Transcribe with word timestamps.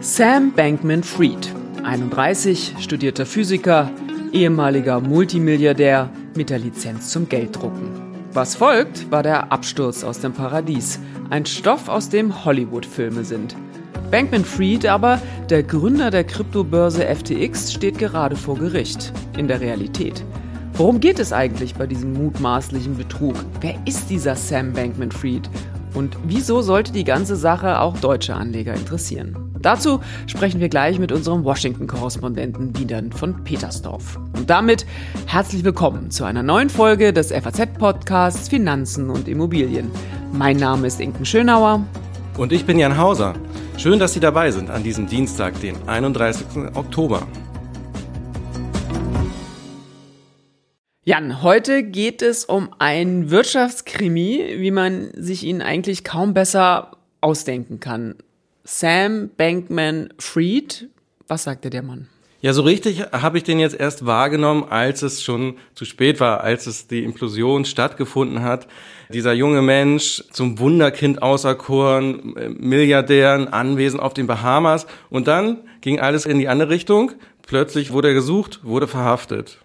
Sam 0.00 0.52
Bankman-Fried, 0.56 1.54
31, 1.84 2.74
studierter 2.80 3.24
Physiker, 3.24 3.88
ehemaliger 4.32 5.00
Multimilliardär 5.00 6.10
mit 6.34 6.50
der 6.50 6.58
Lizenz 6.58 7.10
zum 7.10 7.28
Gelddrucken. 7.28 7.90
Was 8.32 8.56
folgt, 8.56 9.12
war 9.12 9.22
der 9.22 9.52
Absturz 9.52 10.02
aus 10.02 10.18
dem 10.18 10.32
Paradies, 10.32 10.98
ein 11.30 11.46
Stoff, 11.46 11.88
aus 11.88 12.08
dem 12.08 12.44
Hollywood-Filme 12.44 13.22
sind. 13.22 13.54
Bankman-Fried 14.10 14.86
aber, 14.86 15.22
der 15.50 15.62
Gründer 15.62 16.10
der 16.10 16.24
Kryptobörse 16.24 17.06
FTX, 17.06 17.72
steht 17.74 17.98
gerade 17.98 18.34
vor 18.34 18.58
Gericht, 18.58 19.12
in 19.36 19.46
der 19.46 19.60
Realität. 19.60 20.24
Worum 20.78 21.00
geht 21.00 21.18
es 21.18 21.32
eigentlich 21.32 21.74
bei 21.74 21.88
diesem 21.88 22.12
mutmaßlichen 22.12 22.96
Betrug? 22.96 23.34
Wer 23.60 23.74
ist 23.84 24.10
dieser 24.10 24.36
Sam 24.36 24.72
Bankman-Fried? 24.74 25.50
Und 25.92 26.16
wieso 26.22 26.62
sollte 26.62 26.92
die 26.92 27.02
ganze 27.02 27.34
Sache 27.34 27.80
auch 27.80 27.98
deutsche 27.98 28.36
Anleger 28.36 28.74
interessieren? 28.74 29.36
Dazu 29.60 29.98
sprechen 30.28 30.60
wir 30.60 30.68
gleich 30.68 31.00
mit 31.00 31.10
unserem 31.10 31.42
Washington-Korrespondenten 31.42 32.78
Wiedern 32.78 33.10
von 33.10 33.42
Petersdorf. 33.42 34.20
Und 34.36 34.50
damit 34.50 34.86
herzlich 35.26 35.64
willkommen 35.64 36.12
zu 36.12 36.22
einer 36.22 36.44
neuen 36.44 36.70
Folge 36.70 37.12
des 37.12 37.32
FAZ-Podcasts 37.32 38.48
Finanzen 38.48 39.10
und 39.10 39.26
Immobilien. 39.26 39.90
Mein 40.32 40.58
Name 40.58 40.86
ist 40.86 41.00
Inken 41.00 41.26
Schönauer. 41.26 41.82
Und 42.36 42.52
ich 42.52 42.64
bin 42.64 42.78
Jan 42.78 42.96
Hauser. 42.96 43.34
Schön, 43.78 43.98
dass 43.98 44.12
Sie 44.12 44.20
dabei 44.20 44.52
sind 44.52 44.70
an 44.70 44.84
diesem 44.84 45.08
Dienstag, 45.08 45.60
den 45.60 45.74
31. 45.88 46.46
Oktober. 46.74 47.26
Jan, 51.08 51.42
heute 51.42 51.84
geht 51.84 52.20
es 52.20 52.44
um 52.44 52.68
ein 52.78 53.30
Wirtschaftskrimi, 53.30 54.56
wie 54.58 54.70
man 54.70 55.10
sich 55.14 55.42
ihn 55.42 55.62
eigentlich 55.62 56.04
kaum 56.04 56.34
besser 56.34 56.98
ausdenken 57.22 57.80
kann. 57.80 58.16
Sam 58.64 59.30
Bankman 59.34 60.12
Fried, 60.18 60.90
was 61.26 61.44
sagte 61.44 61.70
der 61.70 61.82
Mann? 61.82 62.08
Ja, 62.42 62.52
so 62.52 62.60
richtig 62.60 63.00
habe 63.10 63.38
ich 63.38 63.44
den 63.44 63.58
jetzt 63.58 63.80
erst 63.80 64.04
wahrgenommen, 64.04 64.64
als 64.68 65.00
es 65.00 65.22
schon 65.22 65.56
zu 65.74 65.86
spät 65.86 66.20
war, 66.20 66.42
als 66.42 66.66
es 66.66 66.88
die 66.88 67.04
Implosion 67.04 67.64
stattgefunden 67.64 68.42
hat. 68.42 68.68
Dieser 69.08 69.32
junge 69.32 69.62
Mensch 69.62 70.22
zum 70.30 70.58
Wunderkind 70.58 71.22
auserkoren, 71.22 72.34
Milliardären, 72.58 73.48
anwesend 73.48 74.02
auf 74.02 74.12
den 74.12 74.26
Bahamas. 74.26 74.86
Und 75.08 75.26
dann 75.26 75.60
ging 75.80 76.00
alles 76.00 76.26
in 76.26 76.38
die 76.38 76.48
andere 76.48 76.68
Richtung. 76.68 77.12
Plötzlich 77.46 77.92
wurde 77.94 78.08
er 78.08 78.14
gesucht, 78.14 78.60
wurde 78.62 78.86
verhaftet. 78.86 79.56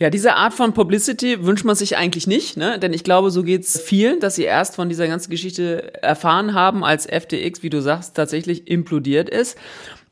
Ja, 0.00 0.08
diese 0.08 0.34
Art 0.34 0.54
von 0.54 0.72
Publicity 0.72 1.44
wünscht 1.44 1.66
man 1.66 1.76
sich 1.76 1.98
eigentlich 1.98 2.26
nicht, 2.26 2.56
ne? 2.56 2.78
denn 2.78 2.94
ich 2.94 3.04
glaube, 3.04 3.30
so 3.30 3.42
geht's 3.42 3.78
vielen, 3.78 4.18
dass 4.18 4.34
sie 4.34 4.44
erst 4.44 4.76
von 4.76 4.88
dieser 4.88 5.06
ganzen 5.06 5.30
Geschichte 5.30 5.92
erfahren 6.02 6.54
haben, 6.54 6.82
als 6.82 7.04
FTX, 7.04 7.62
wie 7.62 7.68
du 7.68 7.82
sagst, 7.82 8.16
tatsächlich 8.16 8.66
implodiert 8.66 9.28
ist. 9.28 9.58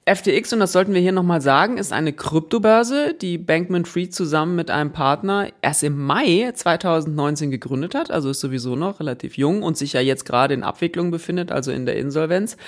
FTX, 0.05 0.53
und 0.53 0.61
das 0.61 0.73
sollten 0.73 0.93
wir 0.93 1.01
hier 1.01 1.13
nochmal 1.13 1.41
sagen, 1.41 1.79
ist 1.79 1.95
eine 1.95 2.13
Kryptobörse, 2.13 3.15
die 3.15 3.39
Bankman 3.39 3.87
Fried 3.87 4.15
zusammen 4.15 4.57
mit 4.57 4.71
einem 4.71 4.93
Partner 4.93 5.49
erst 5.63 5.83
im 5.83 5.99
Mai 5.99 6.53
2019 6.53 7.51
gegründet 7.51 7.95
hat, 7.95 8.11
also 8.11 8.29
ist 8.29 8.41
sowieso 8.41 8.77
noch 8.77 9.01
relativ 9.01 9.39
jung 9.39 9.63
und 9.63 9.79
sich 9.79 9.95
ja 9.95 10.01
jetzt 10.01 10.27
gerade 10.27 10.53
in 10.53 10.65
Abwicklung 10.65 11.11
befindet, 11.11 11.51
also 11.51 11.73
in 11.73 11.87
der 11.87 11.97
Insolvenz. 11.97 12.59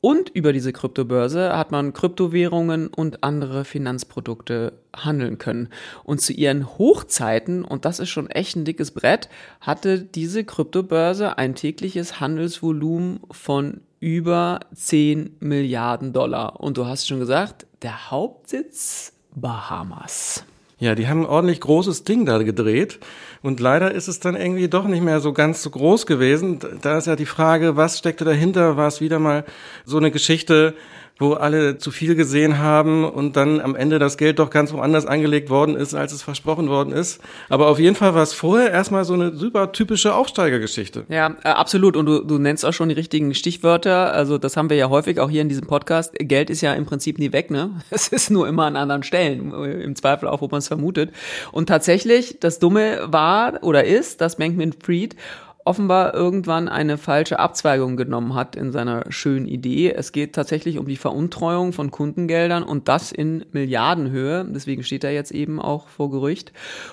Und 0.00 0.30
über 0.30 0.52
diese 0.54 0.72
Kryptobörse 0.72 1.56
hat 1.56 1.72
man 1.72 1.92
Kryptowährungen 1.92 2.88
und 2.88 3.22
andere 3.22 3.64
Finanzprodukte 3.66 4.72
handeln 4.96 5.36
können. 5.36 5.68
Und 6.04 6.22
zu 6.22 6.32
ihren 6.32 6.66
Hochzeiten, 6.78 7.64
und 7.64 7.84
das 7.84 8.00
ist 8.00 8.08
schon 8.08 8.30
echt 8.30 8.56
ein 8.56 8.64
dickes 8.64 8.92
Brett, 8.92 9.28
hatte 9.60 10.00
diese 10.00 10.44
Kryptobörse 10.44 11.36
ein 11.36 11.54
tägliches 11.54 12.18
Handelsvolumen 12.18 13.20
von 13.30 13.82
über 14.00 14.60
10 14.74 15.36
Milliarden 15.40 16.14
Dollar. 16.14 16.60
Und 16.60 16.78
du 16.78 16.86
hast 16.86 17.06
schon 17.06 17.20
gesagt, 17.20 17.66
der 17.82 18.10
Hauptsitz 18.10 19.12
Bahamas. 19.34 20.44
Ja, 20.80 20.94
die 20.94 21.08
haben 21.08 21.20
ein 21.20 21.26
ordentlich 21.26 21.60
großes 21.60 22.04
Ding 22.04 22.24
da 22.24 22.38
gedreht. 22.42 22.98
Und 23.42 23.60
leider 23.60 23.92
ist 23.92 24.08
es 24.08 24.18
dann 24.18 24.34
irgendwie 24.34 24.68
doch 24.68 24.86
nicht 24.86 25.02
mehr 25.02 25.20
so 25.20 25.34
ganz 25.34 25.62
so 25.62 25.68
groß 25.68 26.06
gewesen. 26.06 26.58
Da 26.80 26.96
ist 26.96 27.06
ja 27.06 27.16
die 27.16 27.26
Frage, 27.26 27.76
was 27.76 27.98
steckte 27.98 28.24
dahinter? 28.24 28.78
War 28.78 28.88
es 28.88 29.02
wieder 29.02 29.18
mal 29.18 29.44
so 29.84 29.98
eine 29.98 30.10
Geschichte, 30.10 30.74
wo 31.20 31.34
alle 31.34 31.76
zu 31.76 31.90
viel 31.90 32.14
gesehen 32.14 32.58
haben 32.58 33.04
und 33.04 33.36
dann 33.36 33.60
am 33.60 33.76
Ende 33.76 33.98
das 33.98 34.16
Geld 34.16 34.38
doch 34.38 34.48
ganz 34.48 34.72
woanders 34.72 35.04
angelegt 35.04 35.50
worden 35.50 35.76
ist, 35.76 35.94
als 35.94 36.12
es 36.12 36.22
versprochen 36.22 36.68
worden 36.70 36.92
ist. 36.92 37.20
Aber 37.50 37.68
auf 37.68 37.78
jeden 37.78 37.94
Fall 37.94 38.14
war 38.14 38.22
es 38.22 38.32
vorher 38.32 38.70
erstmal 38.70 39.04
so 39.04 39.12
eine 39.12 39.36
super 39.36 39.72
typische 39.72 40.14
Aufsteigergeschichte. 40.14 41.04
Ja, 41.10 41.36
äh, 41.44 41.48
absolut. 41.48 41.96
Und 41.96 42.06
du, 42.06 42.24
du 42.24 42.38
nennst 42.38 42.64
auch 42.64 42.72
schon 42.72 42.88
die 42.88 42.94
richtigen 42.94 43.34
Stichwörter. 43.34 44.14
Also 44.14 44.38
das 44.38 44.56
haben 44.56 44.70
wir 44.70 44.78
ja 44.78 44.88
häufig 44.88 45.20
auch 45.20 45.28
hier 45.28 45.42
in 45.42 45.50
diesem 45.50 45.66
Podcast. 45.66 46.14
Geld 46.18 46.48
ist 46.48 46.62
ja 46.62 46.72
im 46.72 46.86
Prinzip 46.86 47.18
nie 47.18 47.32
weg, 47.32 47.50
ne? 47.50 47.70
Es 47.90 48.08
ist 48.08 48.30
nur 48.30 48.48
immer 48.48 48.64
an 48.64 48.76
anderen 48.76 49.02
Stellen. 49.02 49.52
Im 49.52 49.94
Zweifel 49.94 50.26
auch, 50.26 50.40
wo 50.40 50.48
man 50.48 50.58
es 50.58 50.68
vermutet. 50.68 51.10
Und 51.52 51.68
tatsächlich, 51.68 52.38
das 52.40 52.58
Dumme 52.58 53.00
war 53.04 53.62
oder 53.62 53.84
ist, 53.84 54.22
dass 54.22 54.36
Bankman 54.36 54.72
Fried 54.72 55.16
offenbar 55.64 56.14
irgendwann 56.14 56.68
eine 56.68 56.98
falsche 56.98 57.38
Abzweigung 57.38 57.96
genommen 57.96 58.34
hat 58.34 58.56
in 58.56 58.72
seiner 58.72 59.04
schönen 59.10 59.46
Idee. 59.46 59.92
Es 59.92 60.12
geht 60.12 60.34
tatsächlich 60.34 60.78
um 60.78 60.86
die 60.86 60.96
Veruntreuung 60.96 61.72
von 61.72 61.90
Kundengeldern 61.90 62.62
und 62.62 62.88
das 62.88 63.12
in 63.12 63.44
Milliardenhöhe. 63.52 64.46
Deswegen 64.48 64.82
steht 64.82 65.04
er 65.04 65.12
jetzt 65.12 65.32
eben 65.32 65.60
auch 65.60 65.88
vor 65.88 66.10
Gerücht. 66.10 66.52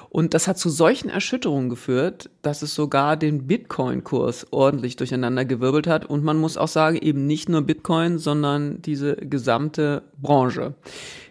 Und 0.10 0.34
das 0.34 0.48
hat 0.48 0.58
zu 0.58 0.70
solchen 0.70 1.10
Erschütterungen 1.10 1.70
geführt, 1.70 2.30
dass 2.42 2.62
es 2.62 2.76
sogar 2.76 3.18
den 3.18 3.48
Bitcoin-Kurs 3.48 4.48
ordentlich 4.52 4.96
durcheinander 4.96 5.46
gewirbelt 5.46 5.88
hat. 5.88 6.06
Und 6.06 6.24
man 6.24 6.38
muss 6.38 6.58
auch 6.58 6.68
sagen, 6.68 6.98
eben 6.98 7.26
nicht 7.26 7.50
nur 7.50 7.62
Bitcoin, 7.62 8.18
sondern 8.18 8.82
diese 8.82 9.16
gesamte 9.16 10.04
Branche. 10.22 10.76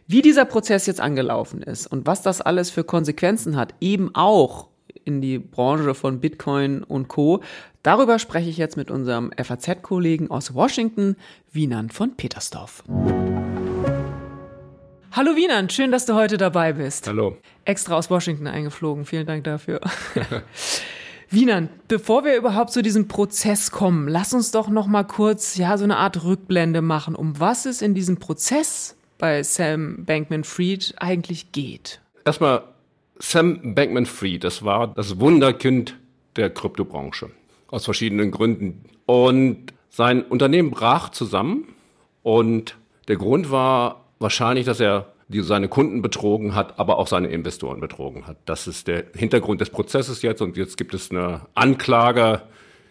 Wie 0.08 0.22
dieser 0.22 0.44
Prozess 0.44 0.86
jetzt 0.86 1.00
angelaufen 1.00 1.62
ist 1.62 1.86
und 1.86 2.06
was 2.06 2.22
das 2.22 2.40
alles 2.40 2.70
für 2.70 2.84
Konsequenzen 2.84 3.56
hat, 3.56 3.74
eben 3.80 4.14
auch 4.14 4.68
in 5.06 5.22
die 5.22 5.38
Branche 5.38 5.94
von 5.94 6.20
Bitcoin 6.20 6.82
und 6.82 7.08
Co. 7.08 7.42
Darüber 7.82 8.18
spreche 8.18 8.50
ich 8.50 8.58
jetzt 8.58 8.76
mit 8.76 8.90
unserem 8.90 9.30
FAZ-Kollegen 9.32 10.30
aus 10.30 10.52
Washington, 10.52 11.16
Wienand 11.52 11.94
von 11.94 12.16
Petersdorf. 12.16 12.82
Hallo 15.12 15.34
Wienand, 15.34 15.72
schön, 15.72 15.92
dass 15.92 16.04
du 16.04 16.14
heute 16.14 16.36
dabei 16.36 16.74
bist. 16.74 17.06
Hallo. 17.06 17.38
Extra 17.64 17.94
aus 17.94 18.10
Washington 18.10 18.46
eingeflogen, 18.48 19.06
vielen 19.06 19.26
Dank 19.26 19.44
dafür. 19.44 19.80
Wienand, 21.30 21.88
bevor 21.88 22.24
wir 22.24 22.36
überhaupt 22.36 22.70
zu 22.70 22.82
diesem 22.82 23.08
Prozess 23.08 23.70
kommen, 23.70 24.08
lass 24.08 24.34
uns 24.34 24.50
doch 24.50 24.68
noch 24.68 24.86
mal 24.86 25.04
kurz 25.04 25.56
ja 25.56 25.78
so 25.78 25.84
eine 25.84 25.96
Art 25.96 26.22
Rückblende 26.24 26.82
machen, 26.82 27.14
um 27.14 27.40
was 27.40 27.64
es 27.64 27.80
in 27.80 27.94
diesem 27.94 28.18
Prozess 28.18 28.96
bei 29.18 29.42
Sam 29.42 30.04
Bankman-Fried 30.04 30.94
eigentlich 30.98 31.52
geht. 31.52 32.00
Erstmal 32.24 32.64
Sam 33.18 33.74
Bankman-Fried, 33.74 34.44
das 34.44 34.64
war 34.64 34.88
das 34.88 35.20
Wunderkind 35.20 35.96
der 36.36 36.50
Kryptobranche. 36.50 37.30
Aus 37.68 37.84
verschiedenen 37.84 38.30
Gründen. 38.30 38.84
Und 39.06 39.72
sein 39.88 40.22
Unternehmen 40.22 40.70
brach 40.70 41.10
zusammen. 41.10 41.68
Und 42.22 42.76
der 43.08 43.16
Grund 43.16 43.50
war 43.50 44.04
wahrscheinlich, 44.18 44.66
dass 44.66 44.80
er 44.80 45.12
die 45.28 45.40
seine 45.42 45.68
Kunden 45.68 46.02
betrogen 46.02 46.54
hat, 46.54 46.78
aber 46.78 46.98
auch 46.98 47.08
seine 47.08 47.28
Investoren 47.28 47.80
betrogen 47.80 48.26
hat. 48.26 48.36
Das 48.44 48.68
ist 48.68 48.86
der 48.86 49.04
Hintergrund 49.14 49.60
des 49.60 49.70
Prozesses 49.70 50.22
jetzt. 50.22 50.42
Und 50.42 50.56
jetzt 50.56 50.76
gibt 50.76 50.94
es 50.94 51.10
eine 51.10 51.42
Anklage, 51.54 52.42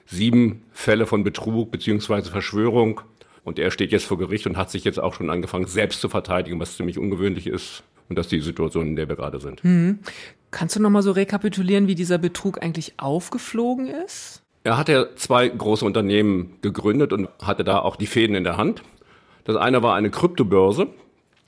sieben 0.05 0.63
Fälle 0.71 1.05
von 1.05 1.23
Betrug 1.23 1.71
beziehungsweise 1.71 2.31
Verschwörung. 2.31 3.01
Und 3.43 3.59
er 3.59 3.71
steht 3.71 3.91
jetzt 3.91 4.05
vor 4.05 4.17
Gericht 4.17 4.47
und 4.47 4.57
hat 4.57 4.71
sich 4.71 4.83
jetzt 4.83 4.99
auch 4.99 5.13
schon 5.13 5.29
angefangen, 5.29 5.67
selbst 5.67 6.01
zu 6.01 6.09
verteidigen, 6.09 6.59
was 6.59 6.75
ziemlich 6.75 6.97
ungewöhnlich 6.97 7.47
ist. 7.47 7.83
Und 8.09 8.17
das 8.17 8.27
ist 8.27 8.31
die 8.31 8.41
Situation, 8.41 8.87
in 8.87 8.95
der 8.95 9.09
wir 9.09 9.15
gerade 9.15 9.39
sind. 9.39 9.63
Mhm. 9.63 9.99
Kannst 10.51 10.75
du 10.75 10.81
nochmal 10.81 11.01
so 11.01 11.11
rekapitulieren, 11.11 11.87
wie 11.87 11.95
dieser 11.95 12.17
Betrug 12.17 12.61
eigentlich 12.61 12.93
aufgeflogen 12.97 13.87
ist? 13.87 14.41
Er 14.63 14.77
hat 14.77 14.89
ja 14.89 15.15
zwei 15.15 15.47
große 15.47 15.85
Unternehmen 15.85 16.57
gegründet 16.61 17.13
und 17.13 17.29
hatte 17.41 17.63
da 17.63 17.79
auch 17.79 17.95
die 17.95 18.07
Fäden 18.07 18.35
in 18.35 18.43
der 18.43 18.57
Hand. 18.57 18.81
Das 19.43 19.55
eine 19.55 19.83
war 19.83 19.95
eine 19.95 20.09
Kryptobörse. 20.09 20.87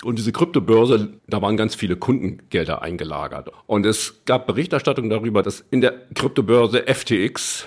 Und 0.04 0.20
diese 0.20 0.32
Kryptobörse, 0.32 1.10
da 1.28 1.42
waren 1.42 1.58
ganz 1.58 1.74
viele 1.74 1.96
Kundengelder 1.96 2.84
eingelagert. 2.84 3.50
Und 3.66 3.86
es 3.86 4.22
gab 4.26 4.46
Berichterstattung 4.46 5.10
darüber, 5.10 5.42
dass 5.42 5.66
in 5.72 5.82
der 5.82 5.94
Kryptobörse 6.14 6.84
FTX 6.86 7.66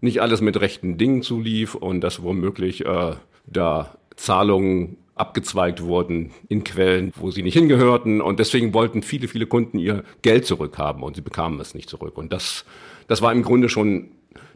nicht 0.00 0.22
alles 0.22 0.40
mit 0.40 0.60
rechten 0.60 0.98
Dingen 0.98 1.22
zulief 1.22 1.74
und 1.74 2.02
dass 2.02 2.22
womöglich 2.22 2.86
äh, 2.86 3.16
da 3.46 3.96
Zahlungen 4.14 4.98
abgezweigt 5.16 5.82
wurden 5.82 6.30
in 6.48 6.62
Quellen, 6.62 7.12
wo 7.16 7.30
sie 7.30 7.42
nicht 7.42 7.54
hingehörten. 7.54 8.20
Und 8.20 8.38
deswegen 8.38 8.72
wollten 8.74 9.02
viele, 9.02 9.28
viele 9.28 9.46
Kunden 9.46 9.78
ihr 9.78 10.04
Geld 10.22 10.46
zurückhaben 10.46 11.02
und 11.02 11.16
sie 11.16 11.22
bekamen 11.22 11.58
es 11.58 11.74
nicht 11.74 11.88
zurück. 11.88 12.16
Und 12.16 12.32
das, 12.32 12.64
das 13.08 13.22
war 13.22 13.32
im 13.32 13.42
Grunde 13.42 13.68
schon 13.68 14.10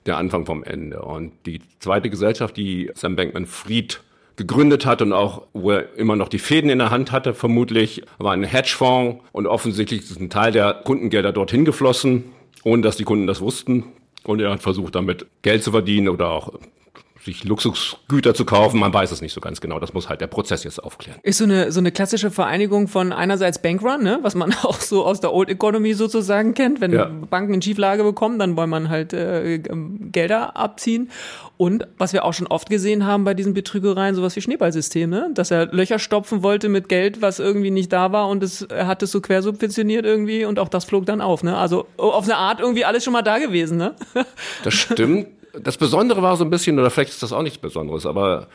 der 0.07 0.19
Anfang 0.19 0.47
vom 0.47 0.63
Ende. 0.63 1.03
Und 1.03 1.33
die 1.47 1.61
zweite 1.79 2.11
Gesellschaft, 2.11 2.57
die 2.57 2.91
Sam 2.95 3.17
Bankman 3.17 3.47
Fried 3.47 4.03
gegründet 4.37 4.87
hat 4.87 5.03
und 5.03 5.13
auch, 5.13 5.47
wo 5.53 5.73
er 5.73 5.97
immer 5.97 6.17
noch 6.17 6.29
die 6.29 6.39
Fäden 6.39 6.71
in 6.71 6.79
der 6.79 6.91
Hand 6.91 7.11
hatte, 7.11 7.35
vermutlich, 7.35 8.03
war 8.19 8.33
ein 8.33 8.45
Hedgefonds 8.45 9.23
und 9.33 9.47
offensichtlich 9.47 10.03
ist 10.03 10.21
ein 10.21 10.31
Teil 10.31 10.53
der 10.53 10.75
Kundengelder 10.85 11.33
dorthin 11.33 11.65
geflossen, 11.65 12.25
ohne 12.65 12.83
dass 12.83 12.97
die 12.97 13.05
Kunden 13.05 13.27
das 13.27 13.41
wussten. 13.41 13.85
Und 14.25 14.41
er 14.41 14.51
hat 14.51 14.63
versucht, 14.63 14.95
damit 14.95 15.27
Geld 15.43 15.63
zu 15.63 15.71
verdienen 15.71 16.09
oder 16.09 16.31
auch 16.31 16.53
sich 17.31 17.45
Luxusgüter 17.45 18.35
zu 18.35 18.45
kaufen. 18.45 18.81
Man 18.81 18.93
weiß 18.93 19.11
es 19.13 19.21
nicht 19.23 19.33
so 19.33 19.41
ganz 19.41 19.61
genau. 19.61 19.79
Das 19.79 19.95
muss 19.95 20.09
halt 20.09 20.21
der 20.21 20.27
Prozess 20.27 20.65
jetzt 20.65 20.83
aufklären. 20.83 21.19
Ist 21.23 21.39
so 21.39 21.45
eine, 21.45 21.73
so 21.73 21.81
eine 21.81 21.93
klassische 21.93 22.31
Vereinigung 22.31 22.89
von 22.89 23.13
einerseits 23.13 23.61
Bankrun, 23.61 24.03
ne? 24.03 24.19
was 24.23 24.35
man 24.35 24.53
auch 24.63 24.81
so 24.81 25.05
aus 25.05 25.21
der 25.21 25.33
Old 25.33 25.49
Economy 25.49 25.95
sozusagen 25.95 26.55
kennt. 26.55 26.81
Wenn 26.81 26.93
ja. 26.93 27.05
Banken 27.07 27.55
in 27.55 27.63
Schieflage 27.63 28.03
bekommen, 28.03 28.39
dann 28.39 28.57
wollen 28.57 28.71
man 28.71 28.89
halt 28.89 29.13
äh, 29.13 29.59
Gelder 29.59 30.57
abziehen. 30.57 31.11
Und 31.57 31.87
was 31.99 32.13
wir 32.13 32.25
auch 32.25 32.33
schon 32.33 32.47
oft 32.47 32.71
gesehen 32.71 33.05
haben 33.05 33.25
bei 33.25 33.35
diesen 33.35 33.55
Betrügereien, 33.55 34.15
sowas 34.15 34.35
wie 34.35 34.41
Schneeballsysteme, 34.41 35.11
ne? 35.11 35.31
dass 35.35 35.51
er 35.51 35.67
Löcher 35.67 35.99
stopfen 35.99 36.43
wollte 36.43 36.69
mit 36.69 36.89
Geld, 36.89 37.23
was 37.23 37.39
irgendwie 37.39 37.71
nicht 37.71 37.93
da 37.93 38.13
war 38.13 38.29
und 38.29 38.43
es, 38.43 38.63
er 38.63 38.87
hat 38.87 39.03
es 39.03 39.11
so 39.11 39.21
quersubventioniert 39.21 40.07
irgendwie 40.07 40.45
und 40.45 40.59
auch 40.59 40.69
das 40.69 40.85
flog 40.85 41.07
dann 41.07 41.21
auf. 41.21 41.43
Ne? 41.43 41.57
Also 41.57 41.87
auf 41.97 42.25
eine 42.25 42.37
Art 42.37 42.61
irgendwie 42.61 42.85
alles 42.85 43.05
schon 43.05 43.13
mal 43.13 43.23
da 43.23 43.39
gewesen. 43.39 43.77
Ne? 43.77 43.95
Das 44.65 44.75
stimmt 44.75 45.27
das 45.53 45.77
Besondere 45.77 46.23
war 46.23 46.37
so 46.37 46.45
ein 46.45 46.51
bisschen, 46.51 46.79
oder 46.79 46.91
vielleicht 46.91 47.11
ist 47.11 47.23
das 47.23 47.33
auch 47.33 47.43
nichts 47.43 47.59
Besonderes, 47.59 48.07
aber 48.07 48.49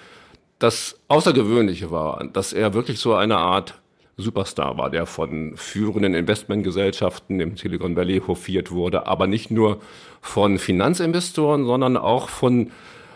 das 0.59 0.99
Außergewöhnliche 1.07 1.91
war, 1.91 2.23
dass 2.31 2.53
er 2.53 2.73
wirklich 2.73 2.99
so 2.99 3.13
eine 3.13 3.37
Art 3.37 3.79
Superstar 4.17 4.77
war, 4.77 4.89
der 4.89 5.05
von 5.05 5.57
führenden 5.57 6.13
Investmentgesellschaften 6.13 7.41
im 7.41 7.57
Silicon 7.57 7.97
Valley 7.97 8.21
hofiert 8.25 8.71
wurde, 8.71 9.07
aber 9.07 9.27
nicht 9.27 9.51
nur 9.51 9.81
von 10.21 10.57
Finanzinvestoren, 10.57 11.65
sondern 11.65 11.97
auch 11.97 12.29
von, 12.29 12.71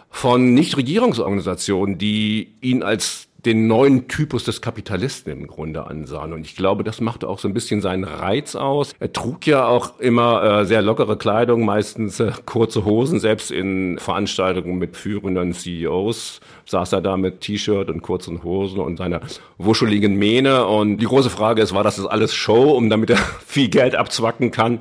von 0.10 0.54
Nichtregierungsorganisationen, 0.54 1.98
die 1.98 2.54
ihn 2.62 2.84
als 2.84 3.29
den 3.45 3.68
neuen 3.68 4.07
Typus 4.07 4.44
des 4.44 4.62
Kapitalisten 4.62 5.31
im 5.31 5.47
Grunde 5.47 5.88
ansahen. 5.88 6.33
Und 6.33 6.41
ich 6.41 6.56
glaube, 6.56 6.83
das 6.83 7.00
machte 7.00 7.27
auch 7.27 7.39
so 7.39 7.47
ein 7.47 7.53
bisschen 7.53 7.81
seinen 7.81 8.03
Reiz 8.03 8.56
aus. 8.56 8.94
Er 9.00 9.13
trug 9.13 9.47
ja 9.47 9.65
auch 9.65 10.00
immer 10.00 10.44
äh, 10.44 10.65
sehr 10.65 10.81
lockere 10.81 11.18
Kleidung, 11.18 11.63
meistens 11.65 12.19
äh, 12.19 12.31
kurze 12.45 12.86
Hosen, 12.86 13.19
selbst 13.19 13.51
in 13.51 13.97
Veranstaltungen 13.97 14.77
mit 14.77 14.97
führenden 14.97 15.53
CEOs 15.53 16.41
saß 16.69 16.94
er 16.94 17.01
da 17.01 17.18
mit 17.18 17.41
T-Shirt 17.41 17.89
und 17.89 18.01
kurzen 18.01 18.44
Hosen 18.44 18.80
und 18.80 18.97
seiner 18.97 19.21
wuscheligen 19.57 20.15
Mähne. 20.15 20.65
Und 20.65 20.97
die 20.97 21.06
große 21.06 21.30
Frage 21.30 21.62
ist, 21.62 21.74
war 21.74 21.83
das 21.83 22.03
alles 22.06 22.33
Show, 22.33 22.71
um 22.71 22.89
damit 22.89 23.09
er 23.09 23.18
viel 23.45 23.69
Geld 23.69 23.95
abzwacken 23.95 24.51
kann? 24.51 24.80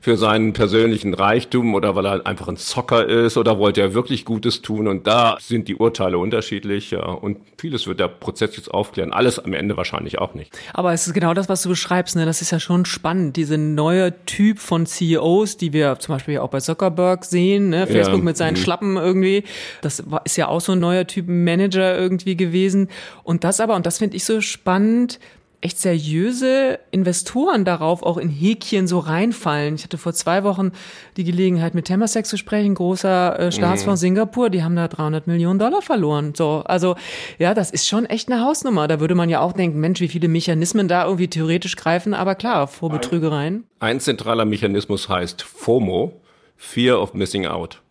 Für 0.00 0.16
seinen 0.16 0.52
persönlichen 0.52 1.14
Reichtum 1.14 1.74
oder 1.74 1.94
weil 1.94 2.06
er 2.06 2.26
einfach 2.26 2.48
ein 2.48 2.56
Zocker 2.56 3.06
ist 3.06 3.36
oder 3.36 3.58
wollte 3.58 3.80
er 3.80 3.94
wirklich 3.94 4.24
Gutes 4.24 4.62
tun. 4.62 4.88
Und 4.88 5.06
da 5.06 5.36
sind 5.40 5.68
die 5.68 5.76
Urteile 5.76 6.18
unterschiedlich. 6.18 6.90
Ja. 6.90 7.04
Und 7.04 7.38
vieles 7.58 7.86
wird 7.86 8.00
der 8.00 8.08
Prozess 8.08 8.56
jetzt 8.56 8.72
aufklären. 8.72 9.12
Alles 9.12 9.38
am 9.38 9.52
Ende 9.52 9.76
wahrscheinlich 9.76 10.18
auch 10.18 10.34
nicht. 10.34 10.56
Aber 10.72 10.92
es 10.92 11.06
ist 11.06 11.14
genau 11.14 11.34
das, 11.34 11.48
was 11.48 11.62
du 11.62 11.68
beschreibst. 11.68 12.16
Ne? 12.16 12.26
Das 12.26 12.42
ist 12.42 12.50
ja 12.50 12.60
schon 12.60 12.84
spannend. 12.84 13.36
Diese 13.36 13.58
neue 13.58 14.24
Typ 14.26 14.58
von 14.58 14.86
CEOs, 14.86 15.56
die 15.56 15.72
wir 15.72 15.98
zum 15.98 16.14
Beispiel 16.14 16.38
auch 16.38 16.50
bei 16.50 16.60
Zuckerberg 16.60 17.24
sehen. 17.24 17.70
Ne? 17.70 17.86
Facebook 17.86 18.18
ja. 18.18 18.24
mit 18.24 18.36
seinen 18.36 18.54
mhm. 18.54 18.60
Schlappen 18.60 18.96
irgendwie. 18.96 19.44
Das 19.82 20.02
ist 20.24 20.36
ja 20.36 20.48
auch 20.48 20.60
so 20.60 20.72
ein 20.72 20.78
neuer 20.78 21.06
Typ 21.06 21.26
Manager 21.28 21.96
irgendwie 21.98 22.36
gewesen. 22.36 22.88
Und 23.22 23.44
das 23.44 23.60
aber, 23.60 23.74
und 23.74 23.86
das 23.86 23.98
finde 23.98 24.16
ich 24.16 24.24
so 24.24 24.40
spannend, 24.40 25.18
echt 25.60 25.78
seriöse 25.78 26.78
Investoren 26.90 27.64
darauf 27.64 28.02
auch 28.02 28.18
in 28.18 28.28
Häkchen 28.28 28.86
so 28.86 28.98
reinfallen. 28.98 29.74
Ich 29.74 29.84
hatte 29.84 29.98
vor 29.98 30.12
zwei 30.12 30.44
Wochen 30.44 30.72
die 31.16 31.24
Gelegenheit, 31.24 31.74
mit 31.74 31.86
Temasek 31.86 32.26
zu 32.26 32.36
sprechen, 32.36 32.74
großer 32.74 33.38
äh, 33.38 33.52
Staatsfonds 33.52 34.00
mhm. 34.00 34.06
Singapur, 34.06 34.50
die 34.50 34.62
haben 34.62 34.76
da 34.76 34.88
300 34.88 35.26
Millionen 35.26 35.58
Dollar 35.58 35.82
verloren. 35.82 36.34
So, 36.34 36.62
also 36.66 36.96
ja, 37.38 37.54
das 37.54 37.70
ist 37.70 37.88
schon 37.88 38.06
echt 38.06 38.30
eine 38.30 38.42
Hausnummer. 38.42 38.88
Da 38.88 39.00
würde 39.00 39.14
man 39.14 39.28
ja 39.28 39.40
auch 39.40 39.52
denken, 39.52 39.80
Mensch, 39.80 40.00
wie 40.00 40.08
viele 40.08 40.28
Mechanismen 40.28 40.88
da 40.88 41.04
irgendwie 41.04 41.28
theoretisch 41.28 41.76
greifen, 41.76 42.14
aber 42.14 42.34
klar, 42.34 42.68
vor 42.68 42.90
Betrügereien. 42.90 43.64
Ein 43.80 44.00
zentraler 44.00 44.44
Mechanismus 44.44 45.08
heißt 45.08 45.42
FOMO, 45.42 46.20
Fear 46.56 47.00
of 47.00 47.14
Missing 47.14 47.46
Out 47.46 47.82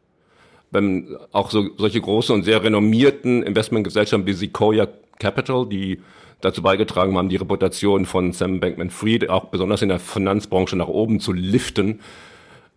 wenn 0.75 1.15
auch 1.31 1.51
so, 1.51 1.69
solche 1.77 2.01
große 2.01 2.33
und 2.33 2.44
sehr 2.44 2.62
renommierten 2.62 3.44
Investmentgesellschaften 3.44 4.27
wie 4.27 4.33
Sequoia 4.33 4.88
Capital, 5.19 5.67
die 5.67 6.01
dazu 6.42 6.62
beigetragen 6.62 7.18
haben, 7.18 7.30
die 7.30 7.36
Reputation 7.36 8.06
von 8.06 8.32
Sam 8.32 8.60
Bankman-Fried 8.60 9.30
auch 9.30 9.46
besonders 9.46 9.82
in 9.82 9.90
der 9.90 10.00
Finanzbranche 10.00 10.76
nach 10.76 10.88
oben 10.88 11.20
zu 11.20 11.34
liften. 11.34 12.00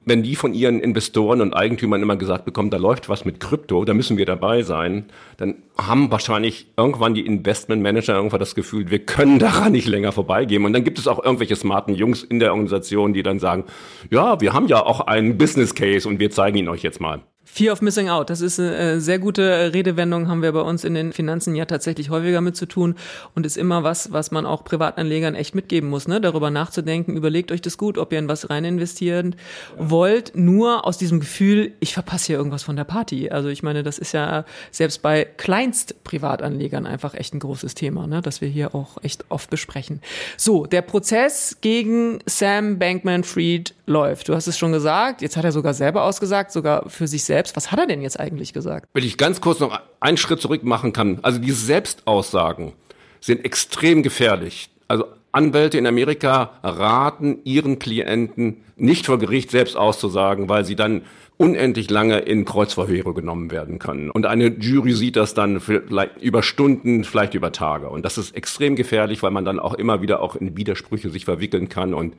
Wenn 0.05 0.23
die 0.23 0.37
von 0.37 0.55
ihren 0.55 0.81
Investoren 0.81 1.43
und 1.43 1.53
Eigentümern 1.53 2.03
immer 2.03 2.17
gesagt 2.17 2.47
bekommen, 2.47 2.71
da 2.71 2.79
läuft 2.79 3.11
was 3.11 3.27
mit 3.27 3.41
Krypto, 3.41 3.85
da 3.85 3.93
müssen 3.93 4.17
wir 4.17 4.25
dabei 4.25 4.63
sein, 4.63 5.05
dann 5.37 5.57
haben 5.77 6.11
wahrscheinlich 6.11 6.69
irgendwann 6.79 7.13
die 7.13 7.27
Investmentmanager 7.27 8.15
irgendwann 8.15 8.41
das 8.41 8.55
Gefühl, 8.55 8.91
wir 8.91 9.01
können 9.01 9.39
daran 9.39 9.73
nicht 9.73 9.87
länger 9.87 10.13
vorbeigehen. 10.13 10.65
Und 10.65 10.73
dann 10.73 10.85
gibt 10.85 10.99
es 10.99 11.09
auch 11.09 11.23
irgendwelche 11.23 11.57
smarten 11.57 11.95
Jungs 11.95 12.23
in 12.23 12.39
der 12.39 12.53
Organisation, 12.53 13.13
die 13.13 13.23
dann 13.23 13.39
sagen, 13.39 13.65
ja, 14.11 14.41
wir 14.41 14.55
haben 14.55 14.69
ja 14.69 14.83
auch 14.83 15.01
einen 15.01 15.37
Business 15.37 15.75
Case 15.75 16.09
und 16.09 16.19
wir 16.21 16.31
zeigen 16.31 16.57
ihn 16.57 16.69
euch 16.69 16.83
jetzt 16.83 17.01
mal. 17.01 17.21
Fear 17.50 17.73
of 17.73 17.83
Missing 17.83 18.09
Out, 18.09 18.31
das 18.31 18.41
ist 18.41 18.61
eine 18.61 19.00
sehr 19.00 19.19
gute 19.19 19.73
Redewendung, 19.73 20.29
haben 20.29 20.43
wir 20.43 20.53
bei 20.53 20.61
uns 20.61 20.85
in 20.85 20.95
den 20.95 21.12
Finanzen 21.12 21.56
ja 21.56 21.65
tatsächlich 21.65 22.09
häufiger 22.09 22.41
mit 22.41 22.56
zu 22.56 22.67
tun 22.67 22.95
und 23.35 23.47
ist 23.47 23.56
immer 23.56 23.83
was, 23.83 24.12
was 24.12 24.31
man 24.31 24.47
auch 24.47 24.62
Privatanlegern 24.62 25.35
echt 25.35 25.56
mitgeben 25.56 25.89
muss, 25.91 26.06
ne? 26.06 26.21
darüber 26.21 26.50
nachzudenken, 26.50 27.17
überlegt 27.17 27.50
euch 27.50 27.61
das 27.61 27.77
gut, 27.77 27.99
ob 27.99 28.12
ihr 28.12 28.21
in 28.21 28.29
was 28.29 28.49
rein 28.49 28.65
investieren 28.65 29.35
wollt, 29.77 30.37
nur 30.37 30.87
aus 30.87 30.99
diesem 30.99 31.19
Gefühl, 31.19 31.73
ich 31.81 31.95
verpasse 31.95 32.27
hier 32.27 32.37
irgendwas 32.37 32.62
von 32.62 32.77
der 32.77 32.85
Party. 32.85 33.31
Also 33.31 33.49
ich 33.49 33.65
meine, 33.65 33.83
das 33.83 33.99
ist 33.99 34.12
ja 34.12 34.45
selbst 34.71 35.03
bei 35.03 35.25
Kleinst-Privatanlegern 35.25 36.87
einfach 36.87 37.15
echt 37.15 37.35
ein 37.35 37.41
großes 37.41 37.75
Thema, 37.75 38.06
ne? 38.06 38.23
das 38.23 38.41
wir 38.41 38.49
hier 38.49 38.75
auch 38.75 39.03
echt 39.03 39.25
oft 39.31 39.50
besprechen. 39.50 40.00
So, 40.37 40.67
der 40.67 40.83
Prozess 40.83 41.56
gegen 41.61 42.21
Sam 42.27 42.79
Bankman-Fried 42.79 43.75
läuft. 43.88 44.29
Du 44.29 44.35
hast 44.35 44.46
es 44.46 44.58
schon 44.58 44.73
gesagt, 44.73 45.23
jetzt 45.23 45.37
hat 45.37 45.44
er 45.44 45.52
sogar 45.52 45.75
selber 45.75 46.05
ausgesagt, 46.05 46.52
sogar 46.52 46.88
für 46.88 47.08
sich 47.08 47.25
selbst. 47.25 47.56
Was 47.56 47.73
hat 47.73 47.79
er 47.79 47.87
denn 47.87 48.02
jetzt 48.02 48.20
eigentlich 48.20 48.52
gesagt? 48.52 48.88
Wenn 48.93 49.05
ich 49.05 49.17
ganz 49.17 49.40
kurz 49.40 49.61
noch 49.61 49.81
einen 50.00 50.17
Schritt 50.17 50.40
zurück 50.40 50.62
machen 50.62 50.93
kann. 50.93 51.19
Also 51.23 51.38
diese 51.38 51.56
Selbstaussagen 51.56 52.73
sind 53.20 53.44
extrem 53.44 54.02
gefährlich. 54.02 54.70
Also 54.87 55.06
Anwälte 55.32 55.79
in 55.79 55.87
Amerika 55.87 56.52
raten 56.62 57.40
ihren 57.44 57.79
Klienten 57.79 58.64
nicht 58.76 59.06
vor 59.06 59.19
Gericht 59.19 59.50
selbst 59.50 59.76
auszusagen, 59.76 60.49
weil 60.49 60.64
sie 60.64 60.76
dann 60.76 61.02
unendlich 61.38 61.88
lange 61.88 62.19
in 62.19 62.44
Kreuzverhöre 62.44 63.14
genommen 63.14 63.50
werden 63.50 63.79
können. 63.79 64.11
Und 64.11 64.26
eine 64.26 64.49
Jury 64.49 64.93
sieht 64.93 65.17
das 65.17 65.35
dann 65.35 65.61
vielleicht 65.61 66.20
über 66.20 66.43
Stunden, 66.43 67.05
vielleicht 67.05 67.35
über 67.35 67.52
Tage. 67.52 67.88
Und 67.88 68.05
das 68.05 68.19
ist 68.19 68.37
extrem 68.37 68.76
gefährlich, 68.76 69.23
weil 69.23 69.31
man 69.31 69.44
dann 69.44 69.61
auch 69.61 69.75
immer 69.75 70.02
wieder 70.02 70.20
auch 70.20 70.37
in 70.37 70.56
Widersprüche 70.56 71.11
sich 71.11 71.25
verwickeln 71.25 71.69
kann 71.69 71.94
und 71.94 72.14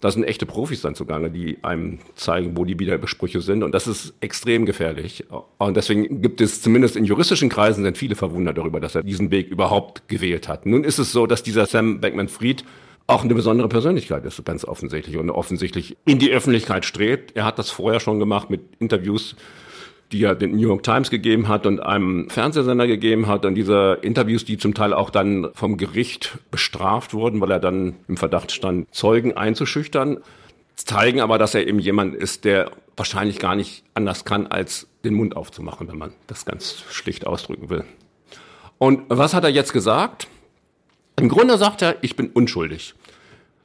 da 0.00 0.10
sind 0.10 0.24
echte 0.24 0.46
Profis 0.46 0.80
dann 0.80 0.94
zugange, 0.94 1.30
die 1.30 1.58
einem 1.62 1.98
zeigen, 2.14 2.56
wo 2.56 2.64
die 2.64 2.78
Widersprüche 2.78 3.42
sind. 3.42 3.62
Und 3.62 3.72
das 3.72 3.86
ist 3.86 4.14
extrem 4.20 4.64
gefährlich. 4.64 5.26
Und 5.58 5.76
deswegen 5.76 6.22
gibt 6.22 6.40
es 6.40 6.62
zumindest 6.62 6.96
in 6.96 7.04
juristischen 7.04 7.50
Kreisen 7.50 7.84
sind 7.84 7.98
viele 7.98 8.16
verwundert 8.16 8.56
darüber, 8.56 8.80
dass 8.80 8.94
er 8.94 9.02
diesen 9.02 9.30
Weg 9.30 9.48
überhaupt 9.48 10.08
gewählt 10.08 10.48
hat. 10.48 10.64
Nun 10.64 10.84
ist 10.84 10.98
es 10.98 11.12
so, 11.12 11.26
dass 11.26 11.42
dieser 11.42 11.66
Sam 11.66 12.00
Beckman-Fried 12.00 12.64
auch 13.06 13.24
eine 13.24 13.34
besondere 13.34 13.68
Persönlichkeit 13.68 14.24
ist, 14.24 14.44
ganz 14.44 14.64
offensichtlich 14.64 15.16
und 15.16 15.30
offensichtlich 15.30 15.96
in 16.04 16.18
die 16.18 16.30
Öffentlichkeit 16.30 16.84
strebt. 16.84 17.36
Er 17.36 17.44
hat 17.44 17.58
das 17.58 17.70
vorher 17.70 18.00
schon 18.00 18.18
gemacht 18.18 18.50
mit 18.50 18.60
Interviews 18.78 19.36
die 20.12 20.24
er 20.24 20.34
den 20.34 20.52
New 20.52 20.68
York 20.68 20.82
Times 20.82 21.10
gegeben 21.10 21.48
hat 21.48 21.66
und 21.66 21.80
einem 21.80 22.28
Fernsehsender 22.30 22.86
gegeben 22.86 23.26
hat 23.28 23.44
und 23.44 23.54
diese 23.54 23.98
Interviews, 24.02 24.44
die 24.44 24.58
zum 24.58 24.74
Teil 24.74 24.92
auch 24.92 25.10
dann 25.10 25.50
vom 25.54 25.76
Gericht 25.76 26.38
bestraft 26.50 27.14
wurden, 27.14 27.40
weil 27.40 27.50
er 27.50 27.60
dann 27.60 27.96
im 28.08 28.16
Verdacht 28.16 28.50
stand, 28.52 28.92
Zeugen 28.92 29.36
einzuschüchtern, 29.36 30.18
zeigen 30.74 31.20
aber, 31.20 31.38
dass 31.38 31.54
er 31.54 31.66
eben 31.66 31.78
jemand 31.78 32.14
ist, 32.14 32.44
der 32.44 32.70
wahrscheinlich 32.96 33.38
gar 33.38 33.54
nicht 33.54 33.84
anders 33.94 34.24
kann, 34.24 34.46
als 34.46 34.88
den 35.04 35.14
Mund 35.14 35.36
aufzumachen, 35.36 35.88
wenn 35.88 35.98
man 35.98 36.12
das 36.26 36.44
ganz 36.44 36.82
schlicht 36.90 37.26
ausdrücken 37.26 37.70
will. 37.70 37.84
Und 38.78 39.02
was 39.08 39.34
hat 39.34 39.44
er 39.44 39.50
jetzt 39.50 39.72
gesagt? 39.72 40.26
Im 41.20 41.28
Grunde 41.28 41.58
sagt 41.58 41.82
er, 41.82 41.96
ich 42.00 42.16
bin 42.16 42.30
unschuldig. 42.30 42.94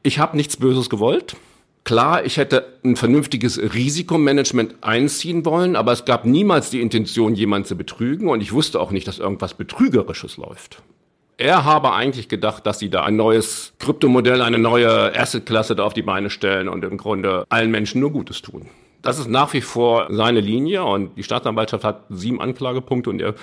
Ich 0.03 0.19
habe 0.19 0.35
nichts 0.35 0.57
Böses 0.57 0.89
gewollt. 0.89 1.37
Klar, 1.85 2.25
ich 2.25 2.35
hätte 2.35 2.65
ein 2.83 2.97
vernünftiges 2.97 3.57
Risikomanagement 3.57 4.75
einziehen 4.81 5.45
wollen, 5.45 5.77
aber 5.77 5.93
es 5.93 6.03
gab 6.03 6.25
niemals 6.25 6.69
die 6.69 6.81
Intention, 6.81 7.33
jemanden 7.33 7.65
zu 7.65 7.77
betrügen 7.77 8.27
und 8.27 8.41
ich 8.41 8.51
wusste 8.51 8.81
auch 8.81 8.91
nicht, 8.91 9.07
dass 9.07 9.19
irgendwas 9.19 9.53
Betrügerisches 9.53 10.35
läuft. 10.35 10.81
Er 11.37 11.63
habe 11.63 11.93
eigentlich 11.93 12.27
gedacht, 12.27 12.65
dass 12.65 12.79
sie 12.79 12.89
da 12.89 13.03
ein 13.03 13.15
neues 13.15 13.73
Kryptomodell, 13.79 14.41
eine 14.41 14.57
neue 14.57 15.17
Assetklasse 15.17 15.77
da 15.77 15.83
auf 15.83 15.93
die 15.93 16.01
Beine 16.01 16.29
stellen 16.29 16.67
und 16.67 16.83
im 16.83 16.97
Grunde 16.97 17.45
allen 17.47 17.71
Menschen 17.71 18.01
nur 18.01 18.11
Gutes 18.11 18.41
tun. 18.41 18.67
Das 19.01 19.17
ist 19.17 19.29
nach 19.29 19.53
wie 19.53 19.61
vor 19.61 20.07
seine 20.09 20.41
Linie 20.41 20.83
und 20.83 21.15
die 21.15 21.23
Staatsanwaltschaft 21.23 21.85
hat 21.85 22.03
sieben 22.09 22.41
Anklagepunkte 22.41 23.09
und 23.09 23.21
er 23.21 23.35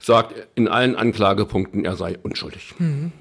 sagt 0.00 0.34
in 0.54 0.68
allen 0.68 0.96
Anklagepunkten, 0.96 1.84
er 1.84 1.96
sei 1.96 2.18
unschuldig. 2.22 2.74
Mhm. 2.78 3.12